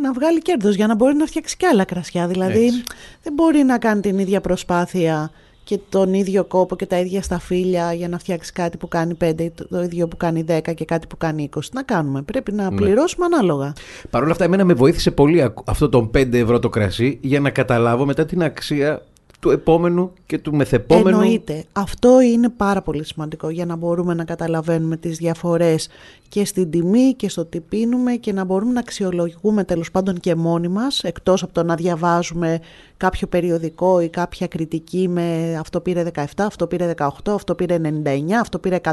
να 0.01 0.13
βγάλει 0.13 0.39
κέρδος 0.41 0.75
για 0.75 0.87
να 0.87 0.95
μπορεί 0.95 1.15
να 1.15 1.25
φτιάξει 1.25 1.57
και 1.57 1.67
άλλα 1.67 1.83
κρασιά. 1.83 2.27
Δηλαδή 2.27 2.65
Έτσι. 2.65 2.83
δεν 3.23 3.33
μπορεί 3.33 3.63
να 3.63 3.77
κάνει 3.77 4.01
την 4.01 4.19
ίδια 4.19 4.41
προσπάθεια 4.41 5.31
και 5.63 5.79
τον 5.89 6.13
ίδιο 6.13 6.43
κόπο 6.43 6.75
και 6.75 6.85
τα 6.85 6.99
ίδια 6.99 7.21
σταφύλια 7.21 7.93
για 7.93 8.09
να 8.09 8.17
φτιάξει 8.19 8.51
κάτι 8.53 8.77
που 8.77 8.87
κάνει 8.87 9.17
5 9.23 9.33
ή 9.41 9.49
το, 9.49 9.67
το 9.67 9.81
ίδιο 9.81 10.07
που 10.07 10.17
κάνει 10.17 10.45
10 10.49 10.73
και 10.75 10.85
κάτι 10.85 11.07
που 11.07 11.17
κάνει 11.17 11.49
20. 11.55 11.59
Να 11.73 11.83
κάνουμε, 11.83 12.21
πρέπει 12.21 12.51
να 12.51 12.69
Ναι. 12.69 12.75
πληρώσουμε 12.75 13.25
ανάλογα. 13.25 13.73
Παρ' 14.09 14.21
όλα 14.23 14.31
αυτά, 14.31 14.43
εμένα 14.43 14.63
με 14.65 14.73
βοήθησε 14.73 15.11
πολύ 15.11 15.41
ακ- 15.41 15.69
αυτό 15.69 15.89
το 15.89 16.09
5 16.17 16.33
ευρώ 16.37 16.59
το 16.59 16.69
κρασί 16.69 17.17
για 17.21 17.39
να 17.39 17.49
καταλάβω 17.49 18.05
μετά 18.05 18.25
την 18.25 18.43
αξία 18.43 19.01
του 19.43 19.49
επόμενου 19.49 20.11
και 20.25 20.37
του 20.37 20.55
μεθεπόμενου. 20.55 21.07
Εννοείται. 21.07 21.63
Αυτό 21.73 22.21
είναι 22.21 22.49
πάρα 22.49 22.81
πολύ 22.81 23.05
σημαντικό 23.05 23.49
για 23.49 23.65
να 23.65 23.75
μπορούμε 23.75 24.13
να 24.13 24.23
καταλαβαίνουμε 24.23 24.97
τις 24.97 25.17
διαφορές 25.17 25.89
και 26.29 26.45
στην 26.45 26.71
τιμή 26.71 27.13
και 27.13 27.29
στο 27.29 27.45
τι 27.45 27.59
πίνουμε 27.59 28.13
και 28.13 28.33
να 28.33 28.43
μπορούμε 28.43 28.71
να 28.71 28.79
αξιολογούμε 28.79 29.63
τέλος 29.63 29.91
πάντων 29.91 30.19
και 30.19 30.35
μόνοι 30.35 30.67
μας 30.67 31.03
εκτός 31.03 31.43
από 31.43 31.53
το 31.53 31.63
να 31.63 31.75
διαβάζουμε 31.75 32.59
κάποιο 32.97 33.27
περιοδικό 33.27 33.99
ή 33.99 34.09
κάποια 34.09 34.47
κριτική 34.47 35.07
με 35.07 35.55
αυτό 35.59 35.79
πήρε 35.79 36.03
17, 36.15 36.25
αυτό 36.37 36.67
πήρε 36.67 36.93
18, 36.97 37.07
αυτό 37.25 37.55
πήρε 37.55 37.77
99, 37.83 38.31
αυτό 38.41 38.59
πήρε 38.59 38.79
100. 38.83 38.91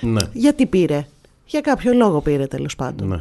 Ναι. 0.00 0.20
Γιατί 0.32 0.66
πήρε; 0.66 1.06
Για 1.46 1.60
κάποιο 1.60 1.92
λόγο 1.92 2.20
πήρε 2.20 2.46
τέλος 2.46 2.76
πάντων. 2.76 3.08
Ναι. 3.08 3.16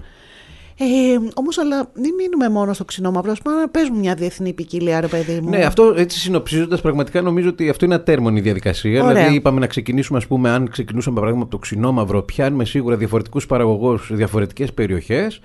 Ε, 0.77 0.85
όμως 1.33 1.57
αλλά 1.57 1.91
μην 1.95 2.13
μείνουμε 2.13 2.49
μόνο 2.49 2.73
στο 2.73 2.85
ξινόμαυρο. 2.85 3.31
Ας 3.31 3.41
πούμε, 3.41 3.55
πες 3.71 3.89
μου 3.89 3.99
μια 3.99 4.15
διεθνή 4.15 4.53
ποικιλία 4.53 5.01
ρε 5.01 5.07
παιδί 5.07 5.39
μου. 5.41 5.49
Ναι, 5.49 5.63
αυτό 5.63 5.93
έτσι 5.97 6.19
συνοψίζοντας, 6.19 6.81
πραγματικά 6.81 7.21
νομίζω 7.21 7.49
ότι 7.49 7.69
αυτό 7.69 7.85
είναι 7.85 7.95
ατέρμονη 7.95 8.41
διαδικασία. 8.41 9.03
Ωραία. 9.03 9.13
Δηλαδή, 9.15 9.35
είπαμε 9.35 9.59
να 9.59 9.67
ξεκινήσουμε, 9.67 10.17
ας 10.17 10.27
πούμε, 10.27 10.49
αν 10.49 10.69
ξεκινούσαμε 10.69 11.15
παράδειγμα 11.15 11.43
από 11.43 11.51
το 11.51 11.57
ξινόμαυρο, 11.57 12.21
πιάνουμε 12.21 12.65
σίγουρα 12.65 12.95
διαφορετικούς 12.95 13.45
παραγωγούς 13.45 14.05
σε 14.05 14.15
διαφορετικές 14.15 14.73
περιοχές. 14.73 15.39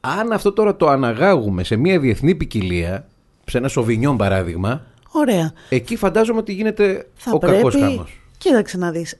Αν 0.00 0.32
αυτό 0.32 0.52
τώρα 0.52 0.76
το 0.76 0.88
αναγάγουμε 0.88 1.64
σε 1.64 1.76
μια 1.76 1.98
διεθνή 1.98 2.34
ποικιλία, 2.34 3.06
σε 3.46 3.58
ένα 3.58 3.68
σοβινιόν 3.68 4.16
παράδειγμα, 4.16 4.82
Ωραία. 5.12 5.52
εκεί 5.68 5.96
φαντάζομαι 5.96 6.38
ότι 6.38 6.52
γίνεται 6.52 7.06
θα 7.14 7.30
ο 7.34 7.38
κακός 7.38 7.74
πρέπει... 7.74 7.78
χάμο. 7.94 8.06
Κοίταξε 8.38 8.78
να 8.78 8.90
δεις. 8.90 9.18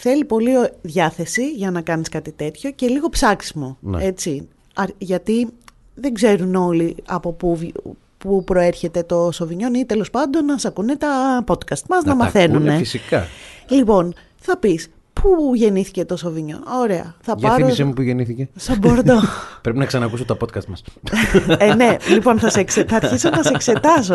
Θέλει 0.00 0.24
πολύ 0.24 0.56
ο- 0.56 0.68
διάθεση 0.82 1.50
για 1.50 1.70
να 1.70 1.80
κάνεις 1.80 2.08
κάτι 2.08 2.32
τέτοιο 2.32 2.70
και 2.70 2.86
λίγο 2.86 3.08
ψάξιμο. 3.08 3.76
Ναι. 3.80 4.04
Έτσι. 4.04 4.48
Α- 4.82 4.88
Γιατί 4.98 5.48
δεν 5.94 6.14
ξέρουν 6.14 6.54
όλοι 6.54 6.96
από 7.06 7.32
πού, 7.32 7.56
βι- 7.56 7.74
πού 8.18 8.44
προέρχεται 8.44 9.02
το 9.02 9.30
Σοβινιόν 9.32 9.74
ή 9.74 9.84
τέλος 9.84 10.10
πάντων 10.10 10.44
να 10.44 10.58
σ' 10.58 10.64
ακούνε 10.64 10.96
τα 10.96 11.44
podcast 11.46 11.82
μας 11.88 12.02
να, 12.04 12.10
τα 12.10 12.14
μαθαίνουν. 12.14 12.56
ακούνε 12.56 12.76
φυσικά. 12.76 13.26
Λοιπόν, 13.68 14.14
θα 14.38 14.56
πεις 14.58 14.88
πού 15.12 15.52
γεννήθηκε 15.54 16.04
το 16.04 16.16
Σοβινιόν; 16.16 16.60
Ωραία. 16.82 17.14
Θα 17.20 17.34
Για 17.38 17.48
πάρω... 17.48 17.60
θύμισε 17.62 17.84
μου 17.84 17.92
που 17.92 18.02
γεννήθηκε. 18.02 18.48
Στον 18.56 18.78
Μπορντό. 18.78 19.20
Πρέπει 19.62 19.78
να 19.78 19.84
ξανακούσω 19.84 20.24
τα 20.24 20.36
podcast 20.40 20.64
μας. 20.68 20.82
ε, 21.58 21.74
ναι, 21.74 21.96
λοιπόν 22.10 22.38
θα, 22.38 22.50
σε 22.50 22.60
εξε... 22.60 22.84
θα 22.88 22.96
αρχίσω 22.96 23.30
να 23.30 23.42
σε 23.42 23.50
εξετάσω. 23.54 24.14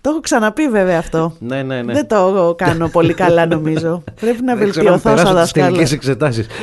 το 0.00 0.10
έχω 0.10 0.20
ξαναπεί 0.20 0.68
βέβαια 0.68 0.98
αυτό. 0.98 1.36
ναι, 1.38 1.62
ναι, 1.62 1.82
ναι. 1.82 1.92
Δεν 1.92 2.06
το 2.06 2.54
κάνω 2.58 2.88
πολύ 2.88 3.14
καλά 3.14 3.46
νομίζω. 3.46 4.02
Πρέπει 4.20 4.42
να 4.42 4.54
Δεν 4.56 4.70
ξέρω 4.70 4.92
αν 4.92 5.00
βελτιωθώ 5.00 5.16
σαν 5.16 5.16
περάσω 5.16 5.24
τις 5.24 5.40
δασκάλα. 5.40 5.66
τελικές 5.66 5.92
εξετάσεις. 5.92 6.46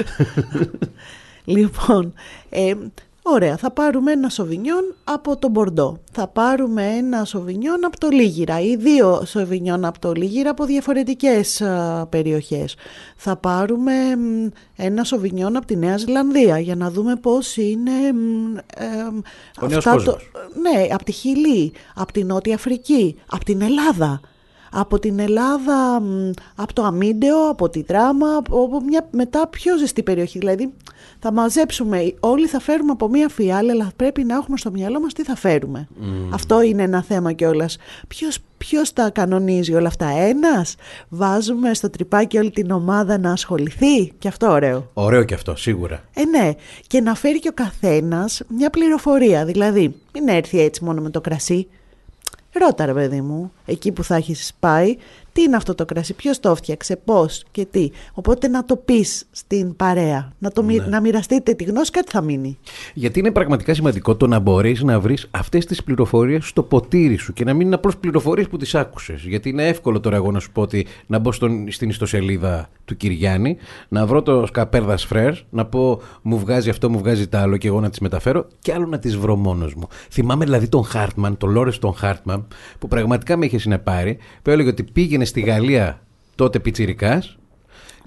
Λοιπόν, 1.47 2.13
ε, 2.49 2.73
ωραία, 3.21 3.57
θα 3.57 3.71
πάρουμε 3.71 4.11
ένα 4.11 4.29
σοβινιόν 4.29 4.95
από 5.03 5.37
το 5.37 5.49
Μπορντό. 5.49 5.99
Θα 6.11 6.27
πάρουμε 6.27 6.85
ένα 6.85 7.25
σοβινιόν 7.25 7.85
από 7.85 7.99
το 7.99 8.07
Λίγυρα 8.09 8.59
ή 8.59 8.75
δύο 8.75 9.23
σοβινιόν 9.25 9.85
από 9.85 9.99
το 9.99 10.11
Λίγυρα 10.11 10.49
από 10.49 10.65
διαφορετικές 10.65 11.61
α, 11.61 12.05
περιοχές. 12.09 12.75
Θα 13.15 13.35
πάρουμε 13.35 13.91
μ, 14.15 14.47
ένα 14.75 15.03
σοβινιόν 15.03 15.55
από 15.55 15.65
τη 15.65 15.75
Νέα 15.75 15.97
Ζηλανδία 15.97 16.59
για 16.59 16.75
να 16.75 16.91
δούμε 16.91 17.15
πώς 17.15 17.57
είναι... 17.57 17.91
μ, 18.13 18.57
εμ, 18.75 19.19
Ο 19.61 19.67
νέος 19.67 19.83
το, 19.83 19.91
κόσμος. 19.91 20.29
ναι, 20.61 20.87
από 20.93 21.03
τη 21.03 21.11
Χιλή, 21.11 21.73
από 21.95 22.11
τη 22.11 22.23
Νότια 22.23 22.55
Αφρική, 22.55 23.15
από 23.29 23.45
την 23.45 23.61
Ελλάδα. 23.61 24.19
Από 24.71 24.99
την 24.99 25.19
Ελλάδα, 25.19 25.99
μ, 26.01 26.29
από 26.55 26.73
το 26.73 26.83
Αμίντεο, 26.83 27.49
από 27.49 27.69
τη 27.69 27.81
Δράμα, 27.83 28.35
από 28.35 28.63
από 28.63 28.81
μια 28.81 29.07
μετά 29.11 29.47
πιο 29.47 29.77
ζεστή 29.77 30.03
περιοχή. 30.03 30.39
Δηλαδή 30.39 30.73
θα 31.19 31.31
μαζέψουμε, 31.31 32.13
όλοι 32.19 32.47
θα 32.47 32.59
φέρουμε 32.59 32.91
από 32.91 33.09
μια 33.09 33.29
φιάλη, 33.29 33.71
αλλά 33.71 33.91
πρέπει 33.95 34.23
να 34.23 34.35
έχουμε 34.35 34.57
στο 34.57 34.71
μυαλό 34.71 34.99
μας 35.01 35.13
τι 35.13 35.23
θα 35.23 35.35
φέρουμε. 35.35 35.87
Αυτό 36.33 36.61
είναι 36.61 36.83
ένα 36.83 37.03
θέμα 37.03 37.33
κιόλας. 37.33 37.77
Ποιος, 38.07 38.37
ποιος 38.57 38.93
τα 38.93 39.09
κανονίζει 39.09 39.73
όλα 39.73 39.87
αυτά, 39.87 40.07
ένας; 40.07 40.75
Βάζουμε 41.09 41.73
στο 41.73 41.89
τρυπάκι 41.89 42.37
όλη 42.37 42.51
την 42.51 42.71
ομάδα 42.71 43.17
να 43.17 43.31
ασχοληθεί. 43.31 44.11
Και 44.19 44.27
αυτό 44.27 44.51
ωραίο. 44.51 44.89
Ωραίο 44.93 45.23
και 45.23 45.33
αυτό, 45.33 45.55
σίγουρα. 45.55 46.03
Ε, 46.13 46.23
ναι. 46.25 46.51
Και 46.87 47.01
να 47.01 47.15
φέρει 47.15 47.39
και 47.39 47.49
ο 47.49 47.53
καθένας 47.53 48.41
μια 48.47 48.69
πληροφορία. 48.69 49.45
Δηλαδή, 49.45 49.95
μην 50.13 50.27
έρθει 50.27 50.61
έτσι 50.61 50.83
μόνο 50.83 51.01
με 51.01 51.09
το 51.09 51.21
κρασί. 51.21 51.67
Ρώτα 52.59 52.85
ρε 52.85 52.93
παιδί 52.93 53.21
μου, 53.21 53.51
εκεί 53.65 53.91
που 53.91 54.03
θα 54.03 54.15
έχεις 54.15 54.51
πάει, 54.59 54.95
τι 55.37 55.43
είναι 55.43 55.55
αυτό 55.55 55.75
το 55.75 55.85
κρασί, 55.85 56.13
ποιος 56.13 56.39
το 56.39 56.55
φτιάξε, 56.55 56.95
πώς 57.05 57.43
και 57.51 57.65
τι. 57.71 57.89
Οπότε 58.13 58.47
να 58.47 58.65
το 58.65 58.75
πεις 58.75 59.25
στην 59.31 59.75
παρέα, 59.75 60.33
να, 60.39 60.49
το, 60.51 60.63
μοι- 60.63 60.79
Ναι. 60.79 60.85
να 60.87 61.01
μοιραστείτε 61.01 61.53
τη 61.53 61.63
γνώση, 61.63 61.91
κάτι 61.91 62.11
θα 62.11 62.21
μείνει. 62.21 62.57
Γιατί 62.93 63.19
είναι 63.19 63.31
πραγματικά 63.31 63.73
σημαντικό 63.73 64.15
το 64.15 64.27
να 64.27 64.39
μπορείς 64.39 64.81
να 64.81 64.99
βρεις 64.99 65.27
αυτές 65.31 65.65
τις 65.65 65.83
πληροφορίες 65.83 66.47
στο 66.47 66.63
ποτήρι 66.63 67.15
σου 67.17 67.33
και 67.33 67.43
να 67.43 67.53
μην 67.53 67.65
είναι 67.65 67.75
απλώς 67.75 67.97
πληροφορίες 67.97 68.47
που 68.47 68.57
τις 68.57 68.75
άκουσες. 68.75 69.21
Γιατί 69.21 69.49
είναι 69.49 69.67
εύκολο 69.67 69.99
τώρα 69.99 70.15
εγώ 70.15 70.31
να 70.31 70.39
σου 70.39 70.51
πω 70.51 70.61
ότι 70.61 70.85
να 71.07 71.19
μπω 71.19 71.31
στον, 71.31 71.71
στην 71.71 71.89
ιστοσελίδα 71.89 72.69
του 72.85 72.97
Κυριάννη, 72.97 73.57
να 73.87 74.05
βρω 74.05 74.21
το 74.21 74.45
σκαπέρδας 74.45 75.05
φρέρς, 75.05 75.45
να 75.49 75.65
πω 75.65 76.01
μου 76.21 76.39
βγάζει 76.39 76.69
αυτό, 76.69 76.89
μου 76.89 76.97
βγάζει 76.97 77.27
τα 77.27 77.39
άλλο 77.41 77.57
και 77.57 77.67
εγώ 77.67 77.79
να 77.79 77.89
τις 77.89 77.99
μεταφέρω 77.99 78.47
και 78.59 78.73
άλλο 78.73 78.85
να 78.85 78.99
τις 78.99 79.17
βρω 79.17 79.35
μόνος 79.35 79.73
μου. 79.73 79.87
Θυμάμαι 80.11 80.45
δηλαδή 80.45 80.67
τον 80.67 80.83
Χάρτμαν, 80.83 81.37
τον 81.37 81.49
Λόρες 81.49 81.79
τον 81.79 81.93
Χάρτμαν, 81.93 82.47
που 82.79 82.87
πραγματικά 82.87 83.37
με 83.37 83.45
είχε 83.45 83.57
συνεπάρει, 83.57 84.17
που 84.41 84.49
έλεγε 84.49 84.69
ότι 84.69 84.83
πήγαινε 84.83 85.25
στη 85.27 85.41
Γαλλία 85.41 86.01
τότε 86.35 86.59
πιτσιρικάς 86.59 87.37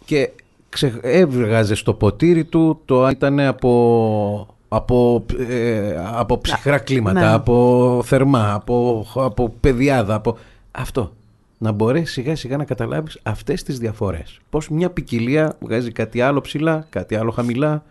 και 0.05 0.31
ξε... 0.69 0.99
έβγαζες 1.03 1.79
στο 1.79 1.95
ποτήρι 1.95 2.45
του 2.45 2.81
το 2.85 3.05
αν 3.05 3.11
ήταν 3.11 3.41
από, 3.41 4.57
από, 4.69 5.25
ε, 5.49 5.95
από 6.15 6.39
ψυχρά 6.39 6.79
κλίματα, 6.79 7.21
ναι. 7.21 7.33
από 7.33 8.01
θερμά, 8.05 8.55
από, 8.55 9.07
από 9.15 9.55
παιδιάδα, 9.61 10.15
από... 10.15 10.39
Αυτό. 10.71 11.13
Να 11.59 11.73
μπορέσει 11.73 12.13
σιγά 12.13 12.37
σιγά 12.37 12.57
να 12.57 12.65
καταλάβεις 12.65 13.19
αυτές 13.23 13.63
τις 13.63 13.79
διαφορές. 13.79 14.41
Πώς 14.51 14.69
μια 14.69 14.91
ποικιλία 14.91 15.57
βγάζει 15.61 15.93
κάτι 15.93 16.21
άλλο 16.21 16.41
ψηλά, 16.41 16.87
κάτι 16.91 17.15
άλλο 17.15 17.31
χαμηλά, 17.31 17.85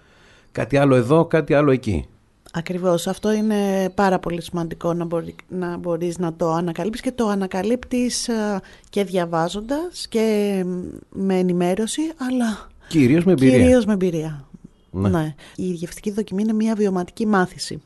κάτι 0.52 0.78
άλλο 0.78 0.96
εδώ, 0.96 1.26
κάτι 1.26 1.54
άλλο 1.54 1.72
εκεί. 1.72 2.06
Ακριβώς, 2.54 3.08
αυτό 3.08 3.32
είναι 3.32 3.90
πάρα 3.96 4.20
πολύ 4.20 4.42
σημαντικό 4.42 4.94
να, 4.94 5.06
μπορεί, 5.06 5.36
να 5.48 5.78
μπορείς 5.78 6.18
να 6.18 6.34
το 6.34 6.52
ανακαλύψεις 6.52 7.02
και 7.04 7.12
το 7.12 7.28
ανακαλύπτεις 7.28 8.28
ε, 8.28 8.60
και 8.90 9.04
διαβάζοντας 9.04 10.08
και 10.10 10.64
με 11.10 11.38
ενημέρωση, 11.38 12.02
αλλά 12.18 12.70
Κυρίως 12.88 13.24
με 13.24 13.32
εμπειρία. 13.32 13.58
κυρίως 13.58 13.86
με 13.86 13.94
εμπειρία. 13.94 14.46
Ναι. 14.92 15.36
Η 15.56 15.64
γευστική 15.64 16.12
δοκιμή 16.12 16.42
είναι 16.42 16.54
μια 16.54 16.76
βιωματική 16.76 17.26
μάθηση 17.26 17.82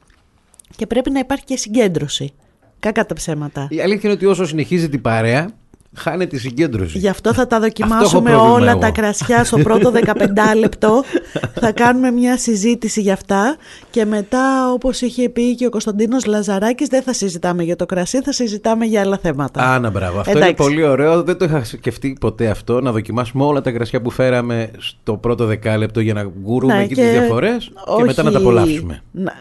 και 0.76 0.88
πρέπει 0.88 1.10
να 1.10 1.20
υπάρχει 1.20 1.44
και 1.44 1.58
συγκέντρωση. 1.58 2.34
Κακά 2.80 3.06
τα 3.06 3.14
ψέματα. 3.14 3.68
Η 3.70 3.82
αλήθεια 3.82 4.02
είναι 4.04 4.14
ότι 4.14 4.26
όσο 4.26 4.46
συνεχίζει 4.46 4.90
την 4.90 5.02
παρέα, 5.02 5.50
χάνεται 5.96 6.36
η 6.36 6.40
συγκέντρωση. 6.40 6.98
Γι' 6.98 7.08
αυτό 7.08 7.34
θα 7.34 7.48
τα 7.48 7.56
έχω 7.56 7.66
δοκιμάσουμε 7.66 8.30
πρόβλημα 8.32 8.54
όλα 8.54 8.72
εγώ. 8.72 8.80
τα 8.80 8.90
κρασιά 8.92 9.44
στο 9.44 9.58
πρώτο 9.58 9.92
15 10.06 10.14
λεπτό. 10.58 11.04
θα 11.60 11.72
κάνουμε 11.72 12.12
μια 12.12 12.38
συζήτηση 12.38 13.02
για 13.02 13.14
αυτά 13.14 13.56
και 13.90 14.06
μετά 14.06 14.72
όπως 14.72 15.02
είχε 15.02 15.30
πει 15.30 15.56
και 15.56 15.66
ο 15.66 15.70
Κωνσταντίνος 15.70 16.26
Λαζαράκης 16.26 16.88
δεν 16.88 17.02
θα 17.04 17.14
συζητάμε 17.14 17.64
για 17.64 17.76
το 17.76 17.86
κρασί, 17.86 18.22
θα 18.22 18.32
συζητάμε 18.32 18.86
για 18.86 19.02
άλλα 19.02 19.18
θέματα. 19.18 19.74
Άνα, 19.74 19.90
μπράβο. 19.90 20.20
Αυτό 20.20 20.32
Εντάξει. 20.32 20.48
είναι 20.48 20.56
πολύ 20.70 20.84
ωραίο. 20.84 21.24
Δεν 21.24 21.38
το 21.38 21.46
είχα 21.46 21.64
σκεφτεί 21.64 22.18
ποτέ 22.20 22.48
αυτό. 22.48 22.82
Να 22.82 22.92
δοκιμάσουμε 22.92 23.44
όλα 23.44 23.62
τα 23.62 23.72
κρασιά 23.72 24.02
που 24.02 24.10
φέραμε 24.10 24.72
στο 24.78 25.18
πρώτο 25.18 25.46
δεκάλεπτο 25.46 26.00
για 26.00 26.14
να 26.14 26.24
γκουρούμε 26.42 26.74
Ναι, 26.74 26.84
εκεί 26.84 26.94
τις 26.96 27.10
διαφορές 27.12 27.72
και 27.98 28.04
μετά 28.04 28.24
να 28.24 28.32
τα 28.32 28.38
όχι- 28.38 28.48
απολαύσουμε. 28.48 29.02
Να, 29.12 29.34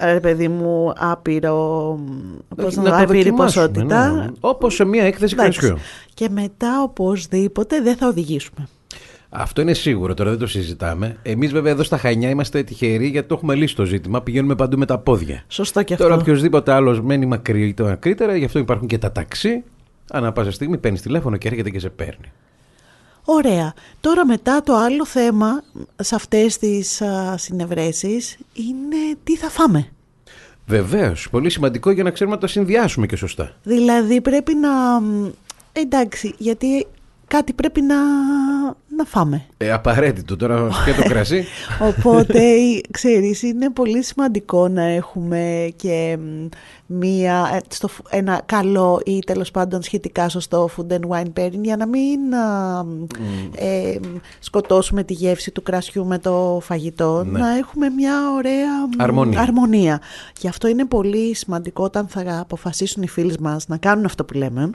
ρε 0.00 0.20
παιδί 0.20 0.48
μου, 0.48 0.92
άπειρο, 0.96 1.98
πώς 2.56 2.76
να, 2.76 2.82
Να 2.82 2.90
το 2.90 2.96
το 2.96 3.02
άπειρη 3.02 3.18
δοκιμάσουμε, 3.22 3.66
ποσότητα. 3.66 4.10
ναι. 4.12 4.26
Όπως 4.40 4.74
σε 4.74 4.84
μια 4.84 5.04
έκθεση 5.04 5.34
Εντάξει. 5.38 5.58
κρασιού. 5.58 5.76
Και 6.14 6.28
μετά 6.28 6.82
οπωσδήποτε 6.82 7.80
δεν 7.80 7.96
θα 7.96 8.06
οδηγήσουμε. 8.08 8.68
Αυτό 9.34 9.60
είναι 9.60 9.72
σίγουρο, 9.72 10.14
τώρα 10.14 10.30
δεν 10.30 10.38
το 10.38 10.46
συζητάμε. 10.46 11.16
Εμείς, 11.22 11.52
βέβαια, 11.52 11.72
εδώ 11.72 11.82
στα 11.82 11.96
Χανιά 11.96 12.28
είμαστε 12.30 12.62
τυχεροί 12.62 13.06
γιατί 13.06 13.28
το 13.28 13.34
έχουμε 13.34 13.54
λύσει 13.54 13.76
το 13.76 13.84
ζήτημα. 13.84 14.22
Πηγαίνουμε 14.22 14.54
παντού 14.54 14.78
με 14.78 14.86
τα 14.86 14.98
πόδια. 14.98 15.42
Σωστό 15.48 15.82
και 15.82 15.96
Τώρα, 15.96 16.14
αυτό. 16.14 16.30
οποιοδήποτε 16.30 16.72
άλλος 16.72 17.00
μένει 17.00 17.26
μακρύ, 17.26 17.74
το 17.74 17.84
μακρύτερα, 17.84 18.36
γι' 18.36 18.44
αυτό 18.44 18.58
υπάρχουν 18.58 18.86
και 18.86 18.98
τα 18.98 19.12
ταξί. 19.12 19.62
Ανά 20.12 20.32
πάσα 20.32 20.50
στιγμή 20.50 20.78
παίρνεις 20.78 21.00
τηλέφωνο 21.02 21.36
και 21.36 21.48
έρχεται 21.48 21.70
και 21.70 21.78
σε 21.78 21.88
παίρνει. 21.88 22.32
Ωραία. 23.24 23.74
Τώρα 24.00 24.26
μετά 24.26 24.62
το 24.62 24.76
άλλο 24.76 25.06
θέμα 25.06 25.62
σε 25.96 26.14
αυτές 26.14 26.58
τις 26.58 27.02
α, 27.02 27.36
συνευρέσεις 27.36 28.36
είναι 28.52 29.16
τι 29.24 29.36
θα 29.36 29.50
φάμε. 29.50 29.88
Βεβαίως. 30.66 31.28
Πολύ 31.30 31.50
σημαντικό 31.50 31.90
για 31.90 32.02
να 32.02 32.10
ξέρουμε 32.10 32.34
να 32.34 32.40
το 32.40 32.46
συνδυάσουμε 32.46 33.06
και 33.06 33.16
σωστά. 33.16 33.56
Δηλαδή 33.62 34.20
πρέπει 34.20 34.54
να... 34.54 35.00
μ, 35.00 35.30
Εντάξει, 35.72 36.34
γιατί 36.38 36.86
κάτι 37.26 37.52
πρέπει 37.52 37.80
να, 37.80 37.96
να 39.02 39.08
φάμε. 39.08 39.44
Ε, 39.56 39.72
απαραίτητο 39.72 40.36
τώρα 40.36 40.68
και 40.84 41.02
το 41.02 41.08
κρασί. 41.08 41.44
Οπότε, 41.88 42.40
ξέρεις, 42.90 43.42
είναι 43.42 43.70
πολύ 43.70 44.02
σημαντικό 44.04 44.68
να 44.68 44.82
έχουμε 44.82 45.72
και 45.76 46.18
μ, 46.20 46.46
μία, 46.86 47.50
ε, 47.54 47.58
στο, 47.68 47.88
φ- 47.88 48.00
ένα 48.10 48.42
καλό 48.46 49.00
ή 49.04 49.18
τέλος 49.18 49.50
πάντων 49.50 49.82
σχετικά 49.82 50.28
σωστό 50.28 50.68
food 50.76 50.92
and 50.92 51.00
wine 51.08 51.32
pairing 51.40 51.60
για 51.62 51.76
να 51.76 51.86
μην 51.86 52.34
α, 52.34 52.82
μ, 52.84 53.04
ε, 53.56 53.98
μ, 54.02 54.16
σκοτώσουμε 54.38 55.02
τη 55.04 55.12
γεύση 55.12 55.50
του 55.50 55.62
κρασιού 55.62 56.06
με 56.06 56.18
το 56.18 56.58
φαγητό, 56.62 57.24
Ναι. 57.26 57.38
να 57.38 57.56
έχουμε 57.56 57.88
μια 57.88 58.14
ωραία 58.36 58.86
μ, 58.96 59.02
Αρμονία. 59.02 59.40
αρμονία. 59.40 60.00
Γι' 60.40 60.48
αυτό 60.48 60.68
είναι 60.68 60.84
πολύ 60.86 61.34
σημαντικό 61.34 61.84
όταν 61.84 62.06
θα 62.08 62.38
αποφασίσουν 62.40 63.02
οι 63.02 63.08
φίλοι 63.08 63.34
μας 63.40 63.68
να 63.68 63.76
κάνουν 63.76 64.04
αυτό 64.04 64.24
που 64.24 64.34
λέμε 64.34 64.70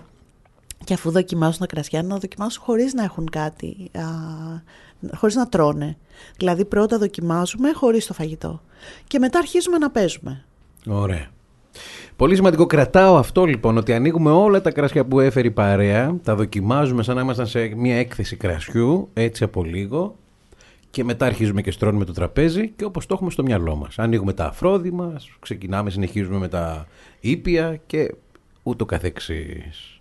και 0.88 0.94
αφού 0.94 1.12
δοκιμάσουν 1.12 1.60
τα 1.60 1.66
κρασιά 1.66 2.04
να 2.04 2.18
δοκιμάσουν 2.18 2.64
χωρίς 2.64 2.94
να 2.94 3.04
έχουν 3.04 3.30
κάτι, 3.30 3.92
α, 3.94 4.02
χωρίς 5.16 5.36
να 5.36 5.48
τρώνε. 5.48 5.98
Δηλαδή 6.38 6.66
πρώτα 6.66 6.98
δοκιμάζουμε 6.98 7.72
χωρίς 7.72 8.06
το 8.06 8.14
φαγητό 8.14 8.62
και 9.08 9.20
μετά 9.20 9.40
αρχίζουμε 9.40 9.78
να 9.78 9.90
παίζουμε. 9.90 10.46
Ωραία. 10.88 11.28
Πολύ 12.16 12.36
σημαντικό. 12.36 12.66
Κρατάω 12.66 13.18
αυτό 13.18 13.46
λοιπόν 13.46 13.78
ότι 13.78 13.94
ανοίγουμε 13.94 14.32
όλα 14.32 14.62
τα 14.62 14.72
κρασιά 14.72 15.06
που 15.06 15.20
έφερε 15.20 15.48
η 15.48 15.52
παρέα, 15.52 16.16
τα 16.24 16.36
δοκιμάζουμε 16.36 17.04
σαν 17.04 17.16
να 17.16 17.22
ήμασταν 17.22 17.48
σε 17.48 17.76
μια 17.76 17.96
έκθεση 17.96 18.36
κρασιού, 18.36 19.10
έτσι 19.14 19.44
από 19.44 19.64
λίγο, 19.64 20.16
και 20.90 21.04
μετά 21.04 21.26
αρχίζουμε 21.26 21.62
και 21.62 21.72
στρώνουμε 21.72 22.06
το 22.06 22.14
τραπέζι 22.14 22.70
και 22.70 22.86
όπως 22.86 23.06
το 23.06 23.14
έχουμε 23.14 23.32
στο 23.32 23.44
μυαλό 23.44 23.76
μας. 23.76 24.00
Ανοίγουμε 24.00 24.34
τα 24.34 24.46
αφρόδη 24.46 24.92
μας, 24.92 25.30
ξεκινάμε, 25.40 25.90
συνεχίζουμε 25.90 26.38
με 26.38 26.48
τα 26.48 26.88
ήπια 27.20 27.80
και 27.86 28.16
ούτω 28.64 28.86
καθεξής. 28.86 29.97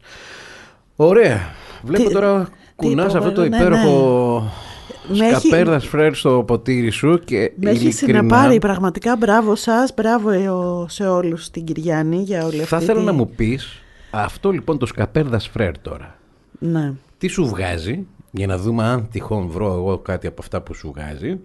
Ωραία. 0.96 1.40
Βλέπω 1.82 2.04
Τι- 2.08 2.12
τώρα 2.14 2.44
τι 2.44 2.50
κουνάς 2.76 3.08
είπα, 3.12 3.18
αυτό 3.18 3.32
το 3.32 3.40
ναι, 3.42 3.48
ναι. 3.48 3.56
υπέροχο 3.56 4.52
Με 5.08 5.26
έχει- 5.26 5.40
σκαπέρδας 5.46 5.86
φρέρ 5.86 6.14
στο 6.14 6.44
ποτήρι 6.46 6.90
σου 6.90 7.20
και 7.24 7.52
Με 7.60 7.70
έχει 7.70 7.82
ειλικρινά- 7.84 7.92
συνεπάρει 8.22 8.58
πραγματικά 8.58 9.16
μπράβο 9.16 9.54
σας, 9.54 9.94
μπράβο 9.96 10.30
ε, 10.30 10.48
ο- 10.48 10.86
σε 10.88 11.06
όλους 11.08 11.44
στην 11.44 11.64
Κυριάννη 11.64 12.16
για 12.16 12.44
όλη 12.44 12.56
αυτή 12.56 12.68
Θα 12.68 12.78
θέλω 12.80 12.98
τη- 12.98 13.04
να 13.04 13.12
μου 13.12 13.28
πεις 13.36 13.82
αυτό 14.10 14.50
λοιπόν 14.50 14.78
το 14.78 14.86
σκαπέρδας 14.86 15.48
φρέρ 15.48 15.78
τώρα. 15.78 16.18
Ναι. 16.58 16.92
Τι 17.18 17.26
σου 17.28 17.46
βγάζει, 17.46 18.06
για 18.30 18.46
να 18.46 18.58
δούμε 18.58 18.84
αν 18.84 19.08
τυχόν 19.10 19.48
βρω 19.48 19.72
εγώ 19.72 19.98
κάτι 19.98 20.26
από 20.26 20.36
αυτά 20.40 20.60
που 20.60 20.74
σου 20.74 20.92
βγάζει. 20.94 21.38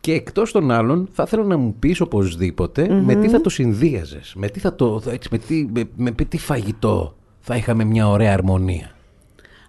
Και 0.00 0.12
εκτός 0.12 0.52
των 0.52 0.70
άλλων 0.70 1.08
θα 1.12 1.26
θέλω 1.26 1.44
να 1.44 1.56
μου 1.56 1.74
πεις 1.78 2.00
οπωσδήποτε 2.00 2.88
με 3.04 3.14
τι 3.14 3.28
θα 3.28 3.40
το 3.40 3.48
συνδύαζες. 3.50 4.32
Με 4.36 4.48
τι, 4.48 4.60
θα 4.60 4.74
το, 4.74 5.02
έτσι, 5.10 5.28
με 5.32 5.38
τι, 5.38 5.66
με, 5.74 5.84
με 5.96 6.10
τι 6.10 6.38
φαγητό 6.38 7.14
θα 7.40 7.56
είχαμε 7.56 7.84
μια 7.84 8.08
ωραία 8.08 8.32
αρμονία. 8.32 8.90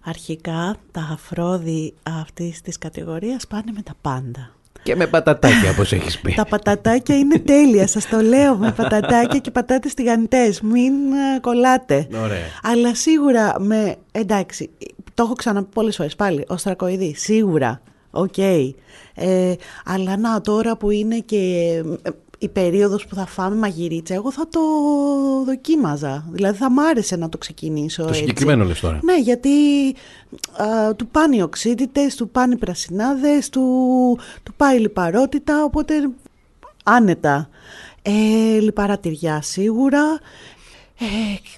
Αρχικά 0.09 0.75
τα 0.91 1.09
αφρόδι 1.11 1.93
αυτής 2.03 2.61
της 2.61 2.77
κατηγορίας 2.77 3.47
πάνε 3.47 3.71
με 3.75 3.81
τα 3.81 3.93
πάντα. 4.01 4.51
Και 4.83 4.95
με 4.95 5.07
πατατάκια 5.07 5.69
όπως 5.71 5.91
έχεις 5.91 6.19
πει. 6.19 6.33
Τα 6.33 6.45
πατατάκια 6.45 7.17
είναι 7.17 7.39
τέλεια, 7.39 7.87
σας 7.87 8.07
το 8.07 8.19
λέω, 8.19 8.55
με 8.55 8.71
πατατάκια 8.71 9.39
και 9.39 9.51
πατάτες 9.51 9.93
τηγανιτές, 9.93 10.61
μην 10.61 10.93
ε, 11.11 11.39
κολλάτε. 11.41 12.07
Ωραία. 12.23 12.45
Αλλά 12.63 12.95
σίγουρα 12.95 13.59
με, 13.59 13.95
εντάξει, 14.11 14.69
το 15.13 15.23
έχω 15.23 15.33
ξαναπεί 15.33 15.69
πολλές 15.73 15.95
φορές 15.95 16.15
πάλι, 16.15 16.45
οστρακοειδή, 16.47 17.13
σίγουρα, 17.17 17.81
οκ. 18.11 18.37
Ε, 18.37 19.53
αλλά 19.85 20.17
να, 20.17 20.41
τώρα 20.41 20.77
που 20.77 20.89
είναι 20.89 21.19
και 21.19 21.37
ε, 22.01 22.09
η 22.37 22.47
περίοδος 22.47 23.05
που 23.07 23.15
θα 23.15 23.25
φάμε 23.25 23.55
μαγειρίτσα, 23.55 24.13
εγώ 24.13 24.31
θα 24.31 24.47
το 24.47 24.59
δοκίμαζα. 25.45 26.25
Δηλαδή 26.31 26.57
θα 26.57 26.71
μ' 26.71 26.79
άρεσε 26.79 27.15
να 27.15 27.29
το 27.29 27.37
ξεκινήσω 27.37 28.01
Το 28.01 28.07
έτσι. 28.07 28.19
συγκεκριμένο 28.19 28.63
λες 28.63 28.79
τώρα. 28.79 28.99
Ναι, 29.03 29.19
γιατί 29.19 29.49
α, 30.61 30.95
του 30.95 31.07
πάνε 31.07 31.35
οι 31.35 31.41
οξύτητες, 31.41 32.15
του 32.15 32.29
πάνε 32.29 32.53
οι 32.53 32.57
πρασινάδες, 32.57 33.49
του, 33.49 33.61
του 34.43 34.53
πάει 34.57 34.75
η 34.77 34.79
λιπαρότητα, 34.79 35.63
οπότε 35.63 35.93
άνετα. 36.83 37.49
Ε, 38.01 38.59
λιπαρά 38.59 38.97
τυριά 38.97 39.41
σίγουρα. 39.41 40.19
Ε, 40.99 41.05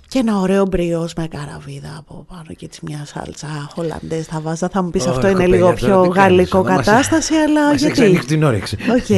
και 0.08 0.19
ένα 0.19 0.39
ωραίο 0.39 0.65
μπριός 0.65 1.13
με 1.13 1.28
καραβίδα 1.28 1.95
από 1.97 2.25
πάνω 2.28 2.45
και 2.58 2.65
έτσι 2.65 2.80
μια 2.84 3.06
σάλτσα 3.06 3.47
hollandaise 3.73 4.25
θα 4.25 4.39
'βαζα. 4.41 4.69
Θα 4.69 4.82
μου 4.84 4.89
πεις 4.89 5.02
Ωραία, 5.04 5.15
αυτό 5.15 5.28
είναι 5.28 5.36
κοπέλια, 5.38 5.56
λίγο 5.56 5.65
τώρα 5.67 5.75
πιο 5.75 6.02
τι 6.02 6.08
κάνεις, 6.17 6.36
γαλλικό 6.36 6.58
εδώ 6.58 6.69
μας- 6.69 6.86
κατάσταση, 6.86 7.34
αλλά 7.36 7.63
Μας 7.63 7.73
έχεις 7.73 7.86
γιατί; 7.86 8.02
ανοίξει 8.04 8.28
την 8.28 8.43
όρεξη. 8.43 8.78
Οκ. 8.97 9.10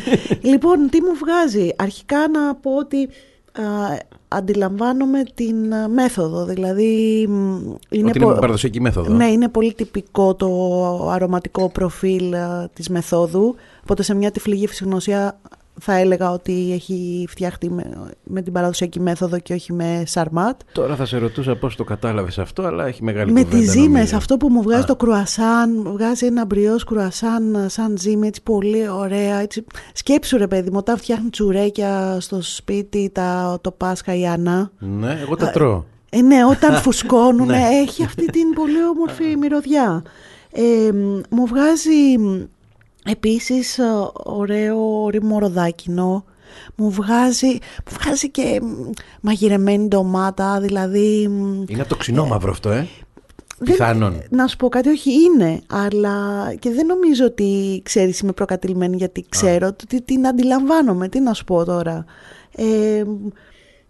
λοιπόν, 0.52 0.88
τι 0.90 1.00
μου 1.02 1.12
βγάζει; 1.20 1.70
Αρχικά 1.76 2.28
να 2.28 2.54
πω 2.54 2.76
ότι 2.76 3.08
α, 3.52 3.62
αντιλαμβάνομαι 4.28 5.22
την 5.34 5.74
α, 5.74 5.88
μέθοδο. 5.88 6.44
Δηλαδή, 6.44 7.24
μ, 7.28 7.32
είναι, 7.90 8.08
Ότι 8.08 8.18
είναι 8.22 8.34
παραδοσιακή 8.34 8.80
μέθοδο. 8.80 9.12
Ναι, 9.14 9.26
είναι 9.26 9.48
πολύ 9.48 9.74
τυπικό 9.74 10.34
το 10.34 10.48
αρωματικό 11.10 11.68
προφίλ 11.68 12.34
α, 12.34 12.68
της 12.72 12.88
μεθόδου. 12.88 13.54
Οπότε 13.82 14.02
σε 14.02 14.14
μια 14.14 14.30
τυφλή 14.30 14.54
γευσιγνωσία 14.54 15.38
θα 15.80 15.94
έλεγα 15.94 16.30
ότι 16.30 16.70
έχει 16.72 17.24
φτιαχτεί 17.28 17.70
με, 17.70 17.90
με 18.24 18.42
την 18.42 18.52
παραδοσιακή 18.52 19.00
μέθοδο 19.00 19.38
και 19.38 19.52
όχι 19.52 19.72
με 19.72 20.02
σαρμάτ. 20.06 20.60
Τώρα 20.72 20.96
θα 20.96 21.04
σε 21.06 21.18
ρωτούσα 21.18 21.56
πώς 21.56 21.76
το 21.76 21.84
κατάλαβες 21.84 22.38
αυτό, 22.38 22.62
αλλά 22.62 22.86
έχει 22.86 23.02
μεγάλη 23.04 23.32
Με 23.32 23.42
κουβέντα, 23.42 23.60
τις 23.62 23.70
ζύμες, 23.70 23.88
νομίζω. 23.92 24.16
αυτό 24.16 24.36
που 24.36 24.48
μου 24.48 24.62
βγάζει 24.62 24.82
Α. 24.82 24.84
το 24.84 24.96
κρουασάν, 24.96 25.82
βγάζει 25.92 26.26
ένα 26.26 26.44
μπριός 26.44 26.84
κρουασάν 26.84 27.66
σαν 27.68 27.96
ζύμη, 27.98 28.26
έτσι 28.26 28.42
πολύ 28.42 28.88
ωραία. 28.88 29.38
Έτσι. 29.40 29.64
Σκέψου 29.92 30.36
ρε 30.36 30.46
παιδί 30.46 30.70
μου, 30.70 30.76
όταν 30.78 30.96
φτιάχνει 30.96 31.30
τσουρέκια 31.30 32.16
στο 32.20 32.42
σπίτι 32.42 33.10
τα, 33.14 33.58
το 33.60 33.70
Πάσχα 33.70 34.14
η 34.14 34.26
Άννα. 34.26 34.70
Ναι, 34.78 35.18
εγώ 35.20 35.36
τα 35.36 35.50
τρώω. 35.50 35.84
Ε, 36.10 36.20
ναι, 36.22 36.44
όταν 36.44 36.74
φουσκώνουν 36.82 37.46
Ναι. 37.46 37.68
έχει 37.82 38.04
αυτή 38.04 38.24
την 38.24 38.50
πολύ 38.54 38.84
όμορφη 38.94 39.36
μυρωδιά. 39.36 40.02
Ε, 40.52 40.92
μ, 40.92 41.20
μου 41.30 41.46
βγάζει 41.46 42.18
μ, 42.18 42.42
επίσης 43.10 43.78
ε, 43.78 43.82
ωραίο 44.24 45.08
ρημοροδάκινο. 45.08 46.24
Μου 46.76 46.90
βγάζει, 46.90 47.46
μου 47.90 47.96
βγάζει 48.02 48.30
και 48.30 48.60
μ, 48.62 48.90
μαγειρεμένη 49.20 49.86
ντομάτα, 49.88 50.60
δηλαδή... 50.60 51.28
μ, 51.28 51.64
Είναι 51.68 51.80
από 51.80 51.88
το 51.88 51.96
ξινόμαυρο 51.96 52.50
αυτό, 52.50 52.70
ε; 52.70 52.86
δεν- 53.58 53.72
Πιθανόν. 53.72 54.22
Να 54.30 54.46
σου 54.46 54.56
πω 54.56 54.68
κάτι, 54.68 54.88
όχι 54.88 55.10
είναι, 55.12 55.60
αλλά 55.66 56.14
και 56.58 56.70
δεν 56.70 56.86
νομίζω 56.86 57.24
ότι 57.24 57.80
ξέρεις 57.84 58.20
είμαι 58.20 58.32
προκατηλημένη 58.32 58.96
γιατί 58.96 59.24
ξέρω 59.28 59.66
ότι 59.66 60.02
την 60.02 60.26
αντιλαμβάνομαι, 60.26 61.08
τι 61.08 61.20
να 61.20 61.32
σου 61.34 61.44
πω 61.44 61.64
τώρα. 61.64 62.04
Ε, 62.56 63.02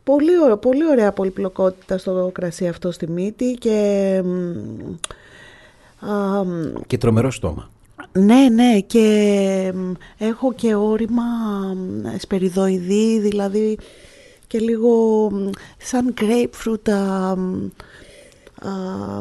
πολύ, 0.04 0.40
ωραία, 0.42 0.57
πολύ 0.57 0.87
ωραία 0.87 1.12
πολυπλοκότητα 1.12 1.98
στο 1.98 2.31
κρασί 2.35 2.68
αυτό 2.68 2.90
στη 2.90 3.11
μύτη 3.11 3.52
και... 3.52 4.20
μ, 4.24 6.07
α, 6.11 6.44
μ, 6.44 6.72
Και 6.87 6.98
τρομερό 6.98 7.31
στόμα. 7.31 7.70
Ναι, 8.24 8.48
ναι 8.48 8.81
και 8.81 9.72
μ, 9.74 9.92
έχω 10.18 10.52
και 10.52 10.74
όρημα 10.74 11.22
μ, 11.76 12.07
εσπεριδοειδή, 12.14 13.18
δηλαδή 13.20 13.78
και 14.46 14.59
λίγο 14.59 14.90
μ, 15.33 15.50
σαν 15.78 16.14
grapefruit, 16.20 16.90
α, 16.90 17.37
μ, 17.37 17.66
α, 18.62 18.70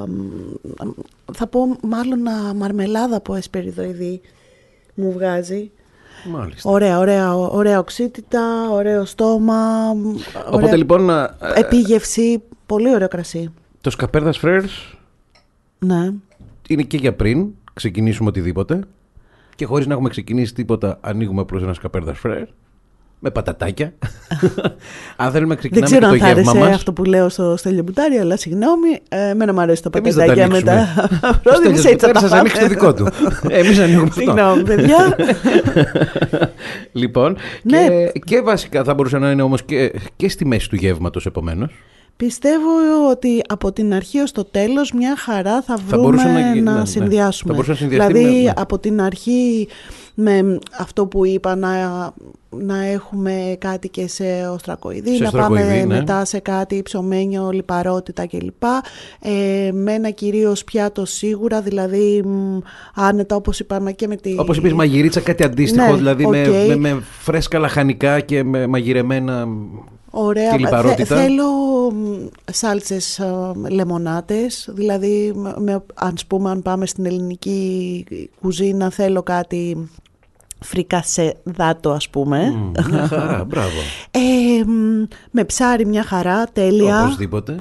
μ, 0.08 0.92
θα 1.34 1.48
πω 1.48 1.78
μάλλον 1.82 2.28
α, 2.28 2.54
μαρμελάδα 2.54 3.16
από 3.16 3.36
εσπεριδοειδή 3.36 4.22
μου 4.94 5.12
βγάζει. 5.12 5.72
Μάλιστα. 6.32 6.70
Ωραία, 6.70 6.98
ωραία, 7.00 7.36
ωραία 7.36 7.80
οξύτητα, 7.80 8.70
ωραίο 8.72 9.06
στόμα, 9.06 9.94
μ, 9.94 10.08
Οπότε 10.10 10.56
ωραία 10.56 10.76
λοιπόν, 10.78 11.02
να- 11.06 11.24
ε, 11.24 11.60
επίγευση, 11.60 12.42
πολύ 12.66 12.94
ωραίο 12.94 13.08
κρασί. 13.08 13.54
το 13.82 13.90
Σκαπέρδας 13.90 14.38
Φρέρς 14.38 14.98
Ναι. 15.80 16.14
είναι 16.68 16.84
και 16.84 16.98
για 16.98 17.14
πριν 17.14 17.48
ξεκινήσουμε 17.78 18.30
οτιδήποτε 18.30 18.80
και 19.56 19.66
χωρίς 19.66 19.88
να 19.88 19.94
έχουμε 19.94 20.10
ξεκινήσει 20.10 20.54
τίποτα 20.54 20.98
ανοίγουμε 21.02 21.42
απλώς 21.42 21.64
ένα 21.64 21.74
Σκαπέρδας 21.74 22.18
Φρέρ 22.20 22.44
με 23.20 23.30
πατατάκια. 23.32 23.94
αν 25.18 25.32
θέλουμε 25.32 25.56
να 25.56 25.62
Δεν 25.62 25.72
ξεκινάμε 25.82 25.86
ξέρω 25.86 26.00
και 26.00 26.06
αν 26.06 26.12
το 26.20 26.26
θα 26.26 26.28
γεύμα 26.34 26.52
άρεσε 26.52 26.66
μας. 26.66 26.76
αυτό 26.76 26.94
που 26.94 27.04
λέω 27.04 27.30
στο 27.30 27.56
Στέλιο 27.58 27.84
Μπουτάρι, 27.84 28.18
αλλά 28.18 28.38
συγγνώμη, 28.38 28.90
ε, 29.10 29.30
εμένα 29.30 29.54
μου 29.54 29.62
αρέσει 29.62 29.82
το 29.82 29.90
Εμείς 29.94 30.16
θα 30.16 30.26
τα 30.26 30.34
πατατάκια 30.34 30.64
με 30.64 30.72
ανοίξουμε. 30.74 31.10
τα 31.22 31.30
Ο 31.36 31.40
πρόδειμη 31.44 31.78
Στέλιος 31.78 31.86
έτσι 31.86 32.06
θα 32.06 32.08
Μπουτάρης 32.08 32.22
τα 32.22 32.28
σας 32.28 32.32
ανοίξει 32.40 32.60
το 32.60 32.66
πάμε. 32.66 32.74
δικό 32.74 32.94
του. 32.94 33.08
Εμείς 33.60 33.80
ανοίγουμε 33.80 34.08
αυτό. 34.08 34.20
Συγγνώμη, 34.22 34.64
παιδιά. 34.64 35.16
λοιπόν, 37.02 37.38
Ναι. 37.64 37.88
και, 37.88 38.20
και 38.26 38.42
βασικά 38.42 38.84
θα 38.84 38.94
μπορούσε 38.94 39.18
να 39.18 39.32
είναι 39.32 39.42
όμως 39.42 39.64
και, 39.64 39.94
και 40.16 40.30
στη 40.30 40.46
μέση 40.46 40.70
του 40.70 40.76
γεύματος 40.76 41.26
επομένως. 41.26 41.72
Πιστεύω 42.18 42.70
ότι 43.12 43.42
από 43.48 43.72
την 43.72 43.94
αρχή 43.94 44.20
ως 44.20 44.32
το 44.32 44.44
τέλος 44.46 44.92
μια 44.92 45.16
χαρά 45.18 45.62
θα 45.62 45.78
βρούμε 45.88 46.04
μπορούσε 46.04 46.28
να 46.28 46.34
να, 46.34 46.52
γι- 46.54 46.62
ναι, 46.62 46.72
ναι. 46.72 46.86
συνδυάσουμε. 46.86 47.54
Θα 47.54 47.60
μπορούσε 47.60 47.72
να 47.72 47.78
συνδυαστεί 47.78 48.14
δηλαδή 48.14 48.36
με- 48.36 48.42
ναι. 48.42 48.52
από 48.56 48.80
την 48.80 49.02
αρχή 49.02 49.68
με 50.14 50.60
αυτό 50.80 51.06
που 51.06 51.26
είπα 51.26 51.56
να, 51.56 51.70
να 52.50 52.84
έχουμε 52.86 53.56
κάτι 53.60 53.90
και 53.90 54.08
σε 54.08 54.24
οστρακοειδή, 54.54 55.16
Σε 55.16 55.22
να 55.22 55.26
οστρακοειδή, 55.28 55.64
πάμε 55.64 55.76
ναι. 55.80 55.86
μετά 55.86 56.26
σε 56.26 56.40
κάτι 56.40 56.82
ψωμένιο, 56.82 57.50
λιπαρότητα 57.52 58.28
κλπ. 58.28 58.64
Ε, 59.20 59.72
με 59.72 59.94
ένα 59.94 60.10
κυρίως 60.10 60.64
πιάτο 60.64 61.06
σίγουρα, 61.06 61.62
δηλαδή 61.62 62.22
μ, 62.26 62.58
άνετα 62.96 63.36
όπως 63.36 63.60
είπαμε 63.60 63.92
και 63.92 64.08
με 64.08 64.16
τη... 64.16 64.36
Όπως 64.40 64.58
είπες 64.58 64.74
μαγειρίτσα 64.74 65.20
κάτι 65.20 65.44
αντίστοιχο, 65.44 65.86
Ναι, 65.92 65.96
δηλαδή 65.98 66.28
με, 66.28 66.42
οκ. 66.48 66.68
με, 66.68 66.76
με 66.76 67.02
φρέσκα 67.20 67.60
λαχανικά 67.60 68.20
και 68.20 68.44
με 68.44 68.68
μαγειρεμένα 68.68 69.48
Ωραία. 70.20 70.52
και 70.52 70.58
λιπαρότητα. 70.58 71.16
Θε- 71.16 71.24
θέλω 71.26 71.46
μ, 71.92 72.28
σάλτσες 72.52 73.20
α, 73.20 73.52
λεμονάτες, 73.70 74.70
δηλαδή 74.74 75.32
με, 75.36 75.54
με- 75.58 75.84
αν 75.94 76.16
πούμε 76.28 76.50
αν 76.50 76.62
πάμε 76.62 76.86
στην 76.86 77.06
ελληνική 77.06 78.06
κουζίνα 78.42 78.90
θέλω 78.90 79.24
κάτι 79.24 79.90
φρικασέ 80.60 81.36
δάτο 81.44 81.90
ας 81.92 82.10
πούμε. 82.10 82.50
Μμ, 82.50 82.72
Μια 82.92 83.08
χαρά, 83.08 83.44
μπράβο. 83.50 83.78
Ε, 84.12 84.64
μ, 84.66 85.04
με 85.32 85.44
ψάρι 85.44 85.86
μια 85.86 86.04
χαρά, 86.04 86.46
τέλεια. 86.54 87.04
Οπωσδήποτε. 87.04 87.56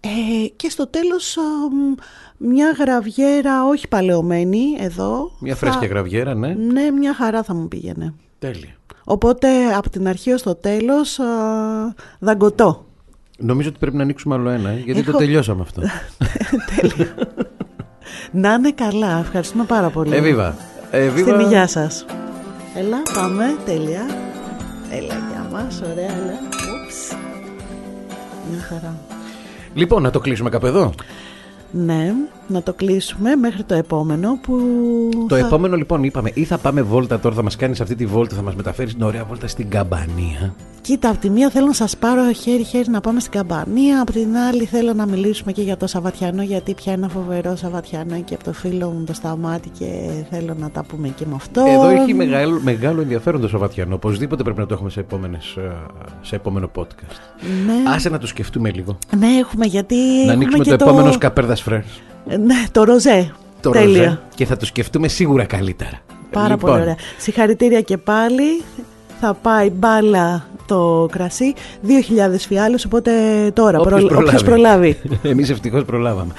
Ε, 0.00 0.46
και 0.56 0.68
στο 0.70 0.86
τέλος 0.86 1.36
α, 1.36 1.42
μ, 1.70 1.94
μια 2.48 2.74
γραβιέρα 2.78 3.64
όχι 3.66 3.88
παλαιωμένη 3.88 4.60
εδώ. 4.78 5.30
Μια 5.38 5.54
Θα- 5.54 5.66
φρέσκια 5.66 5.88
γραβιέρα, 5.88 6.34
ναι. 6.34 6.48
Ναι, 6.54 6.90
μια 6.90 7.14
χαρά 7.14 7.42
θα 7.42 7.54
μου 7.54 7.68
πήγαινε. 7.68 8.14
Τέλεια. 8.38 8.76
Οπότε 9.04 9.48
από 9.76 9.90
την 9.90 10.08
αρχή 10.08 10.32
ως 10.32 10.42
το 10.42 10.54
τέλος 10.54 11.18
α, 11.18 11.24
δαγκωτό. 12.18 12.86
Νομίζω 13.38 13.68
ότι 13.68 13.78
πρέπει 13.78 13.96
να 13.96 14.02
ανοίξουμε 14.02 14.34
άλλο 14.34 14.48
ένα, 14.50 14.68
ε, 14.70 14.82
γιατί 14.84 15.00
Έχω- 15.00 15.10
το 15.12 15.18
τελειώσαμε 15.18 15.62
αυτό. 15.62 15.82
Τέλεια. 16.76 17.14
Να 18.32 18.52
είναι 18.52 18.70
καλά. 18.72 19.18
Ευχαριστούμε 19.18 19.64
πάρα 19.64 19.88
πολύ. 19.90 20.16
Εβίβα. 20.16 20.56
Εβίβα. 20.90 21.30
Στην 21.30 21.40
υγειά 21.40 21.66
σας. 21.66 22.04
Έλα, 22.74 23.02
πάμε. 23.14 23.56
Τέλεια. 23.64 24.06
Έλα, 24.90 25.14
γεια 25.14 25.46
μας. 25.52 25.80
Ωραία, 25.92 26.04
έλα. 26.04 26.38
Ούψ. 26.82 27.16
Μια 28.50 28.60
χαρά. 28.62 28.96
Λοιπόν, 29.74 30.02
να 30.02 30.10
το 30.10 30.20
κλείσουμε 30.20 30.50
κάπου 30.50 30.66
εδώ. 30.66 30.92
Ναι, 31.72 32.12
να 32.48 32.62
το 32.62 32.72
κλείσουμε 32.72 33.36
μέχρι 33.36 33.62
το 33.64 33.74
επόμενο 33.74 34.38
που 34.42 34.58
Το 35.28 35.36
θα- 35.36 35.46
επόμενο 35.46 35.76
λοιπόν 35.76 36.02
είπαμε, 36.04 36.30
ή 36.34 36.44
θα 36.44 36.58
πάμε 36.58 36.82
βόλτα 36.82 37.20
τώρα, 37.20 37.34
θα 37.34 37.42
μας 37.42 37.56
κάνεις 37.56 37.80
αυτή 37.80 37.94
τη 37.94 38.06
βόλτα, 38.06 38.34
θα 38.36 38.42
μας 38.42 38.54
μεταφέρεις 38.54 38.92
την 38.94 39.02
ωραία 39.02 39.24
βόλτα 39.24 39.46
στην 39.46 39.68
Καμπανία. 39.68 40.54
Κοίτα, 40.92 41.08
από 41.08 41.18
τη 41.18 41.30
μία 41.30 41.50
θέλω 41.50 41.66
να 41.66 41.72
σας 41.72 41.96
πάρω 41.96 42.32
χέρι-χέρι 42.32 42.90
να 42.90 43.00
πάμε 43.00 43.20
στην 43.20 43.32
Καμπανία, 43.32 44.00
από 44.00 44.12
την 44.12 44.36
άλλη 44.36 44.64
θέλω 44.64 44.92
να 44.92 45.06
μιλήσουμε 45.06 45.52
και 45.52 45.62
για 45.62 45.76
το 45.76 45.86
Σαββατιανό, 45.86 46.42
γιατί 46.42 46.74
πια 46.74 46.92
είναι 46.92 47.04
ένα 47.04 47.12
φοβερό 47.12 47.56
Σαββατιανό 47.56 48.22
και 48.22 48.34
από 48.34 48.44
το 48.44 48.52
φίλο 48.52 48.88
μου 48.90 49.04
το 49.04 49.14
Σταμάτη 49.14 49.68
και 49.78 49.86
θέλω 50.30 50.54
να 50.58 50.70
τα 50.70 50.84
πούμε 50.84 51.08
και 51.08 51.24
με 51.28 51.34
αυτό. 51.34 51.64
Εδώ 51.68 51.88
έχει 51.88 52.14
μεγάλο, 52.14 52.60
μεγάλο 52.62 53.00
ενδιαφέρον 53.00 53.40
το 53.40 53.48
Σαββατιανό. 53.48 53.94
Οπωσδήποτε 53.94 54.42
πρέπει 54.42 54.58
να 54.58 54.66
το 54.66 54.74
έχουμε 54.74 54.90
σε, 54.90 55.00
επόμενες, 55.00 55.56
ε, 55.56 55.72
σε 56.20 56.36
επόμενο 56.36 56.70
podcast. 56.74 57.16
Ναι, 57.66 57.90
Άσε 57.90 58.08
να 58.08 58.18
το 58.18 58.26
σκεφτούμε 58.26 58.70
λίγο. 58.70 58.98
ναι, 59.18 59.26
έχουμε 59.26 59.66
γιατί 59.66 59.94
να 59.94 60.10
έχουμε 60.20 60.32
ανοίξουμε 60.32 60.64
και 60.64 60.76
το 60.76 60.84
επόμενος 60.84 61.14
Σκαπέρδας 61.14 61.62
Φρέρ. 61.62 61.80
Ναι, 62.26 62.64
το 62.72 62.84
ροζέ. 62.84 63.32
Το 63.60 63.70
Τέλεια. 63.70 64.04
ροζέ. 64.04 64.20
Και 64.34 64.44
θα 64.46 64.56
το 64.56 64.66
σκεφτούμε 64.66 65.08
σίγουρα 65.08 65.44
καλύτερα. 65.44 66.00
Πάρα 66.30 66.48
Λοιπόν, 66.48 66.70
πολύ 66.70 66.82
ωραία. 66.82 66.96
Συγχαρητήρια 67.18 67.80
και 67.80 67.96
πάλι. 67.96 68.62
Θα 69.24 69.34
πάει 69.34 69.70
μπάλα 69.70 70.46
το 70.66 71.08
κρασί. 71.12 71.54
2.000 71.86 72.46
φιάλες, 72.48 72.84
οπότε 72.84 73.10
τώρα 73.54 73.78
Όποιος 73.80 74.04
προλα- 74.04 74.22
όποιος 74.26 74.42
προλάβει. 74.42 74.94
προλάβει. 74.94 75.18
Εμείς 75.32 75.50
ευτυχώς 75.50 75.84
προλάβαμε. 75.84 76.32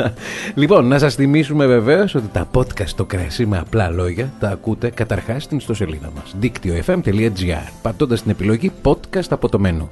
λοιπόν, 0.54 0.86
να 0.86 0.98
σας 0.98 1.14
θυμίσουμε 1.14 1.66
βεβαίως 1.66 2.14
ότι 2.14 2.26
τα 2.32 2.48
podcast 2.54 2.88
το 2.96 3.04
κρασί 3.04 3.46
με 3.46 3.58
απλά 3.58 3.90
λόγια 3.90 4.32
τα 4.40 4.48
ακούτε 4.48 4.90
καταρχάς 4.90 5.42
στην 5.42 5.56
ιστοσελίδα 5.58 6.10
μας 6.14 6.34
δίκτυο.fm.gr 6.40 7.68
πατώντας 7.82 8.22
την 8.22 8.30
επιλογή 8.30 8.72
podcast 8.82 9.28
από 9.30 9.48
το 9.48 9.58
μενού. 9.58 9.90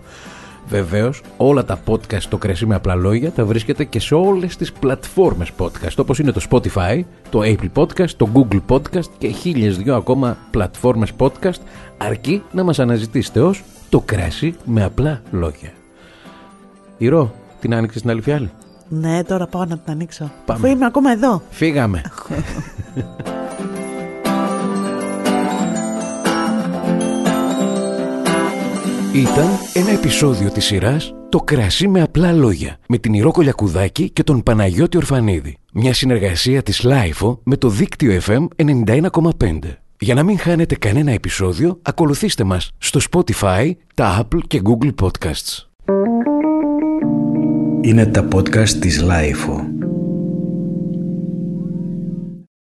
Βεβαίως, 0.69 1.23
όλα 1.37 1.65
τα 1.65 1.81
podcast 1.87 2.23
το 2.29 2.37
κρασί 2.37 2.67
με 2.67 2.75
απλά 2.75 2.95
λόγια 2.95 3.31
τα 3.31 3.45
βρίσκεται 3.45 3.85
και 3.85 4.01
σε 4.01 4.15
όλες 4.15 4.57
τις 4.57 4.73
πλατφόρμες 4.73 5.51
podcast 5.59 5.97
όπως 5.97 6.19
είναι 6.19 6.33
το 6.33 6.41
Spotify, 6.51 7.01
το 7.31 7.41
Apple 7.43 7.71
Podcast, 7.75 8.11
το 8.11 8.29
Google 8.35 8.61
Podcast 8.69 9.07
και 9.19 9.29
χίλιες 9.29 9.77
δυο 9.77 9.97
ακόμα 9.97 10.37
πλατφόρμες 10.51 11.13
podcast 11.19 11.61
αρκεί 11.99 12.43
να 12.53 12.63
μας 12.63 12.79
αναζητήσετε 12.79 13.41
ως 13.41 13.63
το 13.89 14.01
κρασί 14.01 14.55
με 14.65 14.85
απλά 14.85 15.23
λόγια. 15.31 15.73
Ηρώ, 16.99 17.35
την 17.61 17.75
άνοιξες 17.75 17.99
στην 17.99 18.11
άλλη 18.11 18.21
φιάλη; 18.21 18.51
ναι, 18.89 19.25
τώρα 19.25 19.47
πάω 19.47 19.65
να 19.65 19.79
την 19.79 19.93
ανοίξω. 19.93 20.31
Πάμε. 20.47 20.61
Αφού 20.61 20.77
είμαι 20.77 20.87
ακόμα 20.87 21.11
εδώ. 21.11 21.43
Φύγαμε. 21.51 22.03
Ήταν 29.19 29.49
ένα 29.75 29.91
επεισόδιο 29.91 30.51
της 30.51 30.65
σειράς 30.65 31.15
«Το 31.29 31.39
κρασί 31.39 31.89
με 31.89 32.03
απλά 32.03 32.33
λόγια» 32.33 32.79
με 32.89 32.99
την 32.99 33.13
Ηρώ 33.13 33.31
Κολιακουδάκη 33.31 34.11
και 34.11 34.23
τον 34.23 34.43
Παναγιώτη 34.43 34.97
Ορφανίδη. 34.97 35.57
Μια 35.73 35.95
συνεργασία 35.95 36.63
της 36.63 36.83
LiFO 36.83 37.41
με 37.45 37.57
το 37.57 37.69
δίκτυο 37.69 38.21
FM 38.27 38.47
91,5. 38.57 39.59
Για 39.99 40.15
να 40.15 40.23
μην 40.23 40.39
χάνετε 40.39 40.75
κανένα 40.75 41.11
επεισόδιο, 41.11 41.79
ακολουθήστε 41.83 42.45
μας 42.45 42.71
στο 42.79 43.01
Spotify, 43.11 43.71
τα 43.95 44.23
Apple 44.23 44.41
και 44.47 44.63
Google 44.65 44.95
Podcasts. 45.03 45.67
Είναι 47.81 48.07
τα 48.07 48.29
podcast 48.35 48.69
της 48.69 49.03
LiFO. 49.03 49.78